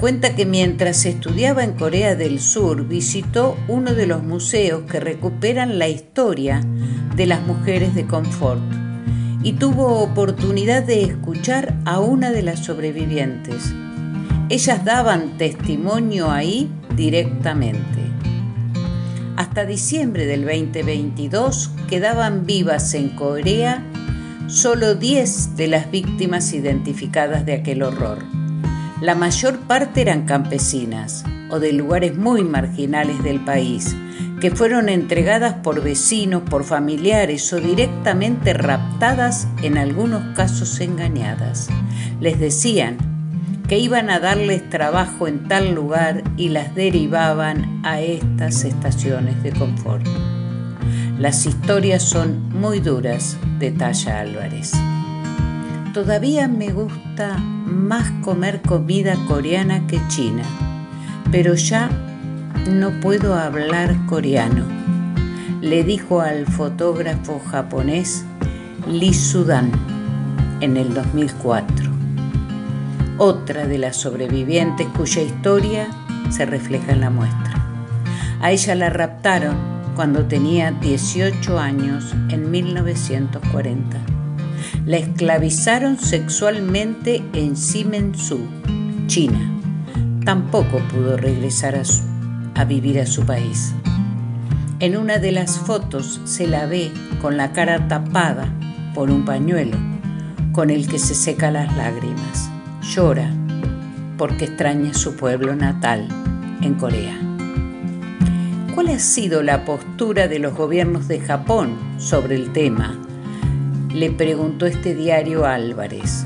Cuenta 0.00 0.34
que 0.34 0.44
mientras 0.44 1.06
estudiaba 1.06 1.62
en 1.62 1.74
Corea 1.74 2.16
del 2.16 2.40
Sur 2.40 2.88
visitó 2.88 3.56
uno 3.68 3.94
de 3.94 4.08
los 4.08 4.24
museos 4.24 4.82
que 4.90 4.98
recuperan 4.98 5.78
la 5.78 5.86
historia 5.86 6.60
de 7.14 7.26
las 7.26 7.46
mujeres 7.46 7.94
de 7.94 8.08
confort 8.08 8.60
y 9.44 9.52
tuvo 9.52 10.00
oportunidad 10.02 10.82
de 10.82 11.04
escuchar 11.04 11.76
a 11.84 12.00
una 12.00 12.32
de 12.32 12.42
las 12.42 12.58
sobrevivientes. 12.58 13.72
Ellas 14.50 14.84
daban 14.84 15.38
testimonio 15.38 16.32
ahí 16.32 16.68
directamente. 16.96 18.00
Hasta 19.36 19.64
diciembre 19.64 20.26
del 20.26 20.44
2022 20.44 21.70
quedaban 21.88 22.46
vivas 22.46 22.92
en 22.94 23.10
Corea 23.10 23.84
solo 24.48 24.96
10 24.96 25.56
de 25.56 25.68
las 25.68 25.92
víctimas 25.92 26.52
identificadas 26.52 27.46
de 27.46 27.52
aquel 27.52 27.84
horror. 27.84 28.24
La 29.00 29.14
mayor 29.14 29.60
parte 29.60 30.00
eran 30.00 30.26
campesinas 30.26 31.24
o 31.52 31.60
de 31.60 31.72
lugares 31.72 32.16
muy 32.16 32.42
marginales 32.42 33.22
del 33.22 33.44
país, 33.44 33.94
que 34.40 34.50
fueron 34.50 34.88
entregadas 34.88 35.54
por 35.62 35.80
vecinos, 35.80 36.42
por 36.42 36.64
familiares 36.64 37.52
o 37.52 37.60
directamente 37.60 38.52
raptadas, 38.52 39.46
en 39.62 39.78
algunos 39.78 40.34
casos 40.34 40.80
engañadas. 40.80 41.68
Les 42.20 42.40
decían 42.40 43.09
que 43.70 43.78
iban 43.78 44.10
a 44.10 44.18
darles 44.18 44.68
trabajo 44.68 45.28
en 45.28 45.46
tal 45.46 45.76
lugar 45.76 46.24
y 46.36 46.48
las 46.48 46.74
derivaban 46.74 47.82
a 47.84 48.00
estas 48.00 48.64
estaciones 48.64 49.44
de 49.44 49.52
confort. 49.52 50.04
Las 51.20 51.46
historias 51.46 52.02
son 52.02 52.48
muy 52.48 52.80
duras, 52.80 53.36
detalla 53.60 54.22
Álvarez. 54.22 54.72
Todavía 55.94 56.48
me 56.48 56.72
gusta 56.72 57.38
más 57.38 58.10
comer 58.24 58.60
comida 58.60 59.14
coreana 59.28 59.86
que 59.86 60.00
china, 60.08 60.42
pero 61.30 61.54
ya 61.54 61.90
no 62.68 62.90
puedo 62.98 63.36
hablar 63.36 64.04
coreano. 64.06 64.66
le 65.60 65.84
dijo 65.84 66.22
al 66.22 66.44
fotógrafo 66.46 67.38
japonés 67.38 68.24
Lee 68.88 69.14
Sudan 69.14 69.70
en 70.60 70.76
el 70.76 70.92
2004. 70.92 71.89
Otra 73.22 73.66
de 73.66 73.76
las 73.76 73.98
sobrevivientes 73.98 74.86
cuya 74.96 75.20
historia 75.20 75.88
se 76.30 76.46
refleja 76.46 76.92
en 76.92 77.02
la 77.02 77.10
muestra. 77.10 77.52
A 78.40 78.50
ella 78.50 78.74
la 78.74 78.88
raptaron 78.88 79.56
cuando 79.94 80.24
tenía 80.24 80.70
18 80.70 81.58
años 81.58 82.14
en 82.30 82.50
1940. 82.50 83.98
La 84.86 84.96
esclavizaron 84.96 85.98
sexualmente 85.98 87.22
en 87.34 87.58
Simensu, 87.58 88.40
China. 89.06 89.52
Tampoco 90.24 90.78
pudo 90.90 91.18
regresar 91.18 91.74
a, 91.74 91.82
a 92.58 92.64
vivir 92.64 92.98
a 93.00 93.04
su 93.04 93.26
país. 93.26 93.74
En 94.78 94.96
una 94.96 95.18
de 95.18 95.32
las 95.32 95.58
fotos 95.58 96.22
se 96.24 96.46
la 96.46 96.64
ve 96.64 96.90
con 97.20 97.36
la 97.36 97.52
cara 97.52 97.86
tapada 97.86 98.48
por 98.94 99.10
un 99.10 99.26
pañuelo 99.26 99.76
con 100.52 100.70
el 100.70 100.88
que 100.88 100.98
se 100.98 101.14
seca 101.14 101.50
las 101.50 101.76
lágrimas. 101.76 102.50
Llora 102.82 103.30
porque 104.16 104.46
extraña 104.46 104.94
su 104.94 105.16
pueblo 105.16 105.54
natal 105.54 106.08
en 106.62 106.74
Corea. 106.74 107.18
¿Cuál 108.74 108.88
ha 108.88 108.98
sido 108.98 109.42
la 109.42 109.64
postura 109.64 110.28
de 110.28 110.38
los 110.38 110.54
gobiernos 110.54 111.06
de 111.08 111.20
Japón 111.20 111.76
sobre 111.98 112.36
el 112.36 112.52
tema? 112.52 112.98
Le 113.92 114.10
preguntó 114.10 114.66
este 114.66 114.94
diario 114.94 115.46
Álvarez. 115.46 116.24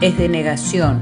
Es 0.00 0.18
de 0.18 0.28
negación, 0.28 1.00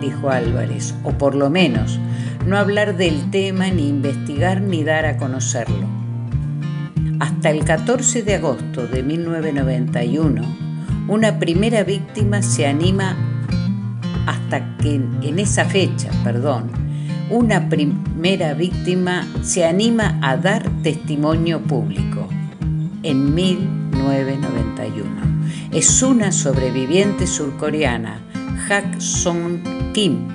dijo 0.00 0.30
Álvarez, 0.30 0.94
o 1.04 1.12
por 1.12 1.34
lo 1.34 1.50
menos 1.50 1.98
no 2.46 2.56
hablar 2.56 2.96
del 2.96 3.30
tema, 3.30 3.68
ni 3.68 3.88
investigar, 3.88 4.60
ni 4.60 4.82
dar 4.82 5.06
a 5.06 5.16
conocerlo. 5.18 5.86
Hasta 7.20 7.50
el 7.50 7.64
14 7.64 8.22
de 8.22 8.36
agosto 8.36 8.86
de 8.86 9.02
1991, 9.02 10.59
una 11.10 11.38
primera 11.40 11.82
víctima 11.82 12.40
se 12.40 12.68
anima 12.68 13.16
hasta 14.26 14.76
que 14.76 14.94
en 14.94 15.38
esa 15.40 15.64
fecha, 15.64 16.08
perdón, 16.22 16.70
una 17.30 17.68
primera 17.68 18.54
víctima 18.54 19.26
se 19.42 19.66
anima 19.66 20.20
a 20.22 20.36
dar 20.36 20.70
testimonio 20.84 21.60
público 21.62 22.28
en 23.02 23.34
1991. 23.34 25.10
Es 25.72 26.00
una 26.00 26.30
sobreviviente 26.30 27.26
surcoreana, 27.26 28.20
Hak 28.68 29.00
Song 29.00 29.64
Kim. 29.92 30.28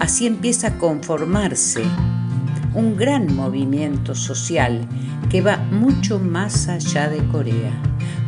Así 0.00 0.26
empieza 0.26 0.66
a 0.66 0.78
conformarse 0.78 1.84
un 2.74 2.96
gran 2.96 3.36
movimiento 3.36 4.16
social 4.16 4.80
que 5.30 5.42
va 5.42 5.58
mucho 5.58 6.18
más 6.18 6.66
allá 6.66 7.08
de 7.08 7.24
Corea, 7.28 7.80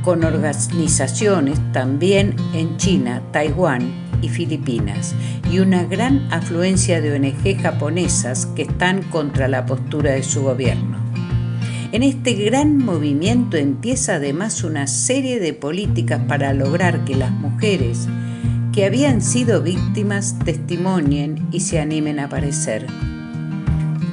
con 0.05 0.23
organizaciones 0.23 1.59
también 1.73 2.37
en 2.53 2.77
China, 2.77 3.23
Taiwán 3.33 3.91
y 4.21 4.29
Filipinas 4.29 5.15
y 5.51 5.61
una 5.61 5.85
gran 5.85 6.29
afluencia 6.31 7.01
de 7.01 7.15
ONG 7.15 7.61
japonesas 7.63 8.47
que 8.55 8.63
están 8.63 9.03
contra 9.05 9.49
la 9.49 9.65
postura 9.65 10.13
de 10.13 10.23
su 10.23 10.43
gobierno. 10.43 10.99
En 11.93 12.03
este 12.03 12.35
gran 12.35 12.79
movimiento 12.79 13.57
empieza 13.57 14.17
además 14.17 14.63
una 14.63 14.87
serie 14.87 15.41
de 15.41 15.55
políticas 15.55 16.21
para 16.29 16.53
lograr 16.53 17.05
que 17.05 17.17
las 17.17 17.31
mujeres 17.31 18.07
que 18.73 18.85
habían 18.85 19.23
sido 19.23 19.63
víctimas 19.63 20.39
testimonien 20.45 21.47
y 21.53 21.61
se 21.61 21.79
animen 21.81 22.19
a 22.19 22.25
aparecer. 22.25 22.87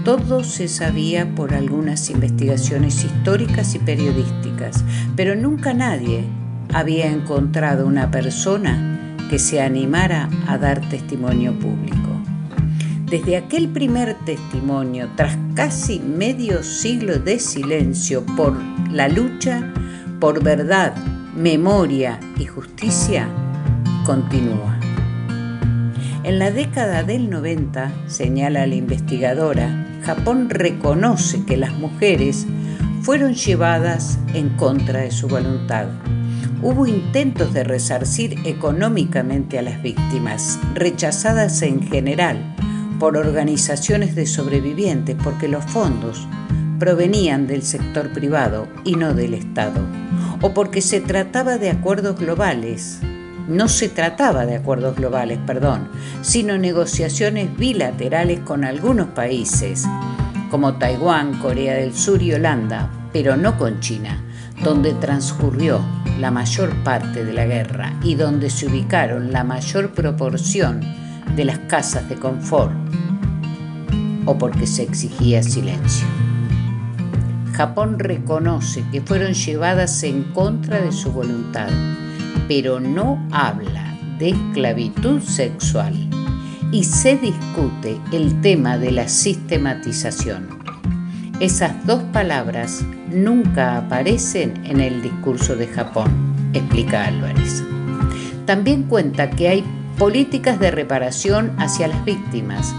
Todo 0.04 0.44
se 0.44 0.68
sabía 0.68 1.36
por 1.36 1.54
algunas 1.54 2.10
investigaciones 2.10 3.04
históricas 3.04 3.76
y 3.76 3.80
periodísticas, 3.80 4.84
pero 5.16 5.36
nunca 5.36 5.74
nadie 5.74 6.24
había 6.74 7.08
encontrado 7.08 7.86
una 7.86 8.10
persona 8.10 9.16
que 9.30 9.38
se 9.38 9.62
animara 9.62 10.28
a 10.48 10.58
dar 10.58 10.82
testimonio 10.90 11.54
público. 11.60 11.98
Desde 13.06 13.38
aquel 13.38 13.70
primer 13.70 14.16
testimonio, 14.26 15.10
tras 15.16 15.38
casi 15.54 16.00
medio 16.00 16.64
siglo 16.64 17.20
de 17.20 17.40
silencio 17.40 18.26
por 18.38 18.58
la 18.90 19.08
lucha 19.08 19.72
por 20.20 20.44
verdad, 20.44 20.96
memoria 21.36 22.20
y 22.38 22.46
justicia, 22.46 23.28
continúa. 24.06 24.80
En 26.24 26.38
la 26.38 26.52
década 26.52 27.04
del 27.04 27.30
90, 27.30 27.92
señala 28.06 28.68
la 28.68 28.76
investigadora, 28.76 29.91
Japón 30.04 30.50
reconoce 30.50 31.46
que 31.46 31.58
las 31.58 31.74
mujeres 31.74 32.46
fueron 33.02 33.34
llevadas 33.34 34.20
en 34.34 34.50
contra 34.50 35.02
de 35.02 35.12
su 35.12 35.28
voluntad 35.28 35.88
hubo 36.62 36.86
intentos 36.86 37.54
de 37.54 37.64
resarcir 37.64 38.36
económicamente 38.46 39.58
a 39.58 39.62
las 39.62 39.82
víctimas, 39.82 40.60
rechazadas 40.76 41.62
en 41.62 41.82
general 41.82 42.56
por 43.00 43.18
organizaciones 43.18 44.16
de 44.16 44.28
sobrevivientes 44.28 45.16
porque 45.24 45.48
los 45.48 45.66
fondos 45.66 46.28
provenían 46.80 47.48
del 47.48 47.64
sector 47.64 48.12
privado 48.14 48.68
y 48.84 48.96
no 48.96 49.14
del 49.14 49.34
Estado, 49.34 49.82
o 50.42 50.54
porque 50.54 50.82
se 50.82 51.02
trataba 51.02 51.58
de 51.58 51.72
acuerdos 51.72 52.20
globales. 52.20 53.00
No 53.48 53.68
se 53.68 53.90
trataba 53.90 54.46
de 54.46 54.56
acuerdos 54.56 54.96
globales, 54.96 55.40
perdón, 55.46 55.90
sino 56.22 56.58
negociaciones 56.58 57.56
bilaterales 57.58 58.40
con 58.42 58.64
algunos 58.64 59.08
países, 59.08 59.86
como 60.50 60.76
Taiwán, 60.76 61.40
Corea 61.40 61.76
del 61.76 61.94
Sur 61.94 62.22
y 62.22 62.34
Holanda, 62.34 62.90
pero 63.14 63.38
no 63.38 63.58
con 63.58 63.80
China, 63.80 64.24
donde 64.64 64.94
transcurrió 64.94 65.82
la 66.20 66.32
mayor 66.32 66.72
parte 66.84 67.26
de 67.26 67.34
la 67.34 67.46
guerra 67.46 67.94
y 68.04 68.16
donde 68.16 68.50
se 68.50 68.68
ubicaron 68.68 69.32
la 69.32 69.44
mayor 69.44 69.92
proporción 69.92 70.82
de 71.36 71.46
las 71.46 71.60
casas 71.60 72.08
de 72.10 72.16
confort 72.16 72.74
o 74.26 74.38
porque 74.38 74.68
se 74.68 74.84
exigía 74.84 75.42
silencio. 75.42 76.06
Japón 77.54 78.00
reconoce 78.00 78.84
que 78.92 79.02
fueron 79.02 79.34
llevadas 79.34 80.04
en 80.04 80.24
contra 80.24 80.82
de 80.82 80.92
su 80.92 81.12
voluntad, 81.12 81.70
pero 82.54 82.82
no 82.82 83.26
habla 83.32 83.98
de 84.20 84.32
esclavitud 84.32 85.22
sexual 85.22 85.94
y 86.74 86.84
se 86.84 87.16
discute 87.16 87.98
el 88.12 88.42
tema 88.42 88.78
de 88.78 88.92
la 88.92 89.08
sistematización. 89.08 90.50
Esas 91.40 91.88
dos 91.88 92.04
palabras 92.12 92.86
nunca 93.10 93.78
aparecen 93.78 94.66
en 94.66 94.82
el 94.82 95.02
discurso 95.02 95.56
de 95.56 95.68
Japón, 95.68 96.12
explica 96.52 97.06
Álvarez. 97.06 97.64
También 98.46 98.84
cuenta 98.84 99.30
que 99.30 99.48
hay 99.48 99.64
políticas 99.98 100.60
de 100.60 100.72
reparación 100.72 101.54
hacia 101.58 101.88
las 101.88 102.04
víctimas, 102.04 102.76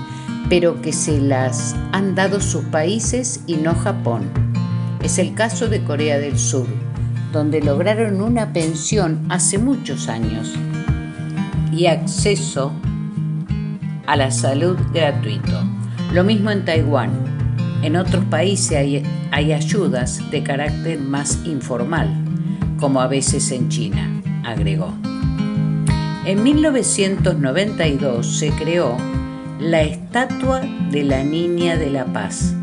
pero 0.51 0.83
que 0.83 0.93
se 0.93 1.19
las 1.19 1.75
han 1.93 2.15
dado 2.15 2.43
sus 2.43 2.65
países 2.65 3.41
y 3.47 3.57
no 3.57 3.75
Japón. 3.75 4.29
Es 5.03 5.17
el 5.17 5.33
caso 5.33 5.67
de 5.69 5.83
Corea 5.83 6.19
del 6.19 6.39
Sur, 6.39 6.67
donde 7.33 7.63
lograron 7.63 8.21
una 8.21 8.53
pensión 8.53 9.27
hace 9.29 9.59
muchos 9.59 10.09
años 10.09 10.53
y 11.73 11.87
acceso 11.87 12.73
a 14.07 14.17
la 14.17 14.31
salud 14.31 14.77
gratuito. 14.93 15.63
Lo 16.13 16.25
mismo 16.25 16.51
en 16.51 16.65
Taiwán, 16.65 17.11
en 17.83 17.97
otros 17.97 18.25
países 18.27 18.77
hay, 19.33 19.53
ayudas 19.53 20.31
de 20.31 20.43
carácter 20.43 21.01
más 21.01 21.41
informal, 21.45 22.15
como 22.79 23.01
a 23.01 23.09
veces 23.09 23.51
en 23.51 23.69
China, 23.71 24.23
agregó. 24.45 24.93
En 26.25 26.43
1992 26.43 28.39
se 28.39 28.51
creó 28.51 28.97
la 29.59 29.83
Estatua 29.83 30.61
de 30.91 31.03
la 31.03 31.25
Niña 31.25 31.77
de 31.77 31.91
la 31.91 32.05
Paz, 32.05 32.55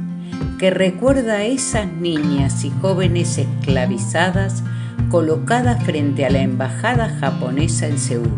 que 0.60 0.70
recuerda 0.72 1.36
a 1.36 1.45
esas 1.45 1.88
niñas 1.88 2.66
y 2.66 2.70
jóvenes 2.82 3.38
esclavizadas 3.38 4.62
colocadas 5.10 5.82
frente 5.86 6.26
a 6.26 6.30
la 6.30 6.41
Embajada 6.41 7.10
japonesa 7.22 7.88
en 7.88 7.97
Seúl, 7.97 8.38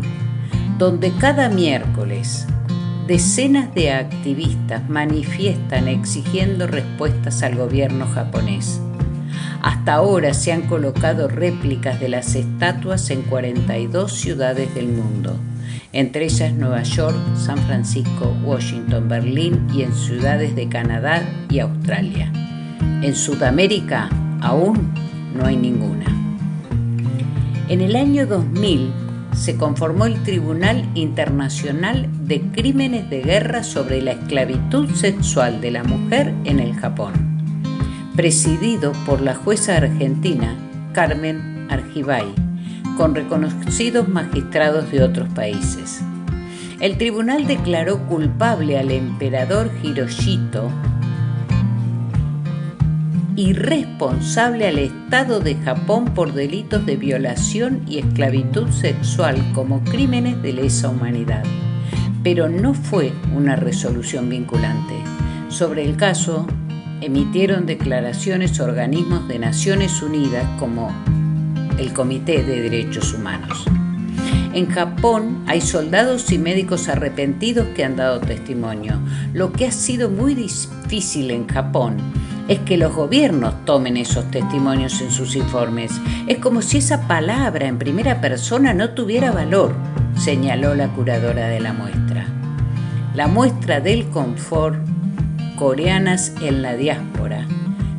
donde 0.78 1.12
cada 1.18 1.48
miércoles 1.48 2.46
decenas 3.08 3.74
de 3.74 3.90
activistas 3.90 4.88
manifiestan 4.88 5.88
exigiendo 5.88 6.68
respuestas 6.68 7.42
al 7.42 7.56
gobierno 7.56 8.06
japonés. 8.06 8.80
Hasta 9.60 9.94
ahora 9.94 10.32
se 10.32 10.52
han 10.52 10.62
colocado 10.62 11.26
réplicas 11.26 11.98
de 11.98 12.08
las 12.08 12.36
estatuas 12.36 13.10
en 13.10 13.22
42 13.22 14.12
ciudades 14.12 14.72
del 14.76 14.88
mundo, 14.88 15.36
entre 15.92 16.24
ellas 16.24 16.52
Nueva 16.54 16.82
York, 16.82 17.16
San 17.36 17.58
Francisco, 17.58 18.36
Washington, 18.44 19.08
Berlín 19.08 19.66
y 19.74 19.82
en 19.82 19.92
ciudades 19.92 20.54
de 20.54 20.68
Canadá 20.68 21.22
y 21.50 21.60
Australia. 21.60 22.32
En 23.02 23.14
Sudamérica 23.14 24.08
aún 24.40 24.92
no 25.34 25.46
hay 25.46 25.56
ninguna. 25.56 26.06
En 27.68 27.80
el 27.80 27.96
año 27.96 28.26
2000, 28.26 28.92
se 29.34 29.56
conformó 29.56 30.06
el 30.06 30.22
Tribunal 30.22 30.88
Internacional 30.94 32.08
de 32.26 32.40
Crímenes 32.40 33.08
de 33.08 33.22
Guerra 33.22 33.64
sobre 33.64 34.02
la 34.02 34.12
Esclavitud 34.12 34.90
Sexual 34.94 35.60
de 35.60 35.70
la 35.70 35.84
Mujer 35.84 36.34
en 36.44 36.60
el 36.60 36.74
Japón. 36.74 37.12
presidido 38.14 38.92
por 39.06 39.22
la 39.22 39.34
jueza 39.34 39.78
argentina 39.78 40.54
Carmen 40.92 41.66
Argibay, 41.70 42.26
con 42.96 43.14
reconocidos 43.14 44.08
magistrados 44.08 44.90
de 44.90 45.02
otros 45.02 45.28
países. 45.30 46.02
El 46.80 46.98
tribunal 46.98 47.46
declaró 47.46 48.06
culpable 48.06 48.78
al 48.78 48.90
emperador 48.90 49.70
Hiroshito 49.82 50.68
y 53.36 53.52
responsable 53.52 54.66
al 54.66 54.78
Estado 54.78 55.40
de 55.40 55.54
Japón 55.54 56.06
por 56.06 56.32
delitos 56.32 56.84
de 56.84 56.96
violación 56.96 57.82
y 57.86 57.98
esclavitud 57.98 58.68
sexual 58.70 59.36
como 59.54 59.82
crímenes 59.84 60.42
de 60.42 60.52
lesa 60.52 60.88
humanidad. 60.88 61.44
Pero 62.22 62.48
no 62.48 62.74
fue 62.74 63.12
una 63.34 63.56
resolución 63.56 64.28
vinculante. 64.28 64.94
Sobre 65.48 65.84
el 65.84 65.96
caso 65.96 66.46
emitieron 67.00 67.66
declaraciones 67.66 68.60
organismos 68.60 69.26
de 69.28 69.38
Naciones 69.38 70.02
Unidas 70.02 70.46
como 70.58 70.90
el 71.82 71.92
Comité 71.92 72.44
de 72.44 72.62
Derechos 72.62 73.12
Humanos. 73.12 73.64
En 74.54 74.68
Japón 74.68 75.42
hay 75.48 75.60
soldados 75.60 76.30
y 76.30 76.38
médicos 76.38 76.88
arrepentidos 76.88 77.66
que 77.74 77.84
han 77.84 77.96
dado 77.96 78.20
testimonio. 78.20 79.00
Lo 79.32 79.52
que 79.52 79.66
ha 79.66 79.72
sido 79.72 80.08
muy 80.08 80.34
difícil 80.34 81.30
en 81.32 81.48
Japón 81.48 81.96
es 82.46 82.60
que 82.60 82.76
los 82.76 82.94
gobiernos 82.94 83.64
tomen 83.64 83.96
esos 83.96 84.30
testimonios 84.30 85.00
en 85.00 85.10
sus 85.10 85.34
informes. 85.34 85.92
Es 86.28 86.38
como 86.38 86.62
si 86.62 86.78
esa 86.78 87.08
palabra 87.08 87.66
en 87.66 87.78
primera 87.78 88.20
persona 88.20 88.74
no 88.74 88.90
tuviera 88.90 89.32
valor, 89.32 89.74
señaló 90.16 90.74
la 90.74 90.88
curadora 90.88 91.48
de 91.48 91.60
la 91.60 91.72
muestra. 91.72 92.26
La 93.14 93.26
muestra 93.26 93.80
del 93.80 94.06
confort 94.10 94.78
coreanas 95.56 96.32
en 96.42 96.62
la 96.62 96.76
diáspora 96.76 97.46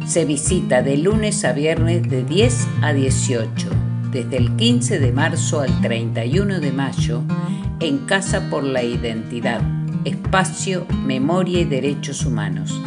se 0.06 0.26
visita 0.26 0.82
de 0.82 0.98
lunes 0.98 1.46
a 1.46 1.54
viernes 1.54 2.10
de 2.10 2.24
10 2.24 2.68
a 2.82 2.94
18, 2.94 3.70
desde 4.12 4.38
el 4.38 4.56
15 4.56 5.00
de 5.00 5.12
marzo 5.12 5.62
al 5.62 5.82
31 5.82 6.60
de 6.60 6.72
mayo, 6.72 7.22
en 7.80 8.00
Casa 8.00 8.50
por 8.50 8.64
la 8.64 8.84
Identidad, 8.84 9.62
Espacio, 10.06 10.86
Memoria 11.06 11.62
y 11.62 11.66
Derechos 11.66 12.26
Humanos 12.26 12.80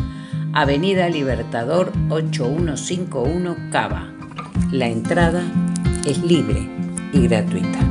Avenida 0.56 1.10
Libertador 1.10 1.92
8151 2.08 3.56
Cava. 3.70 4.10
La 4.72 4.86
entrada 4.86 5.42
es 6.06 6.22
libre 6.22 6.66
y 7.12 7.28
gratuita. 7.28 7.85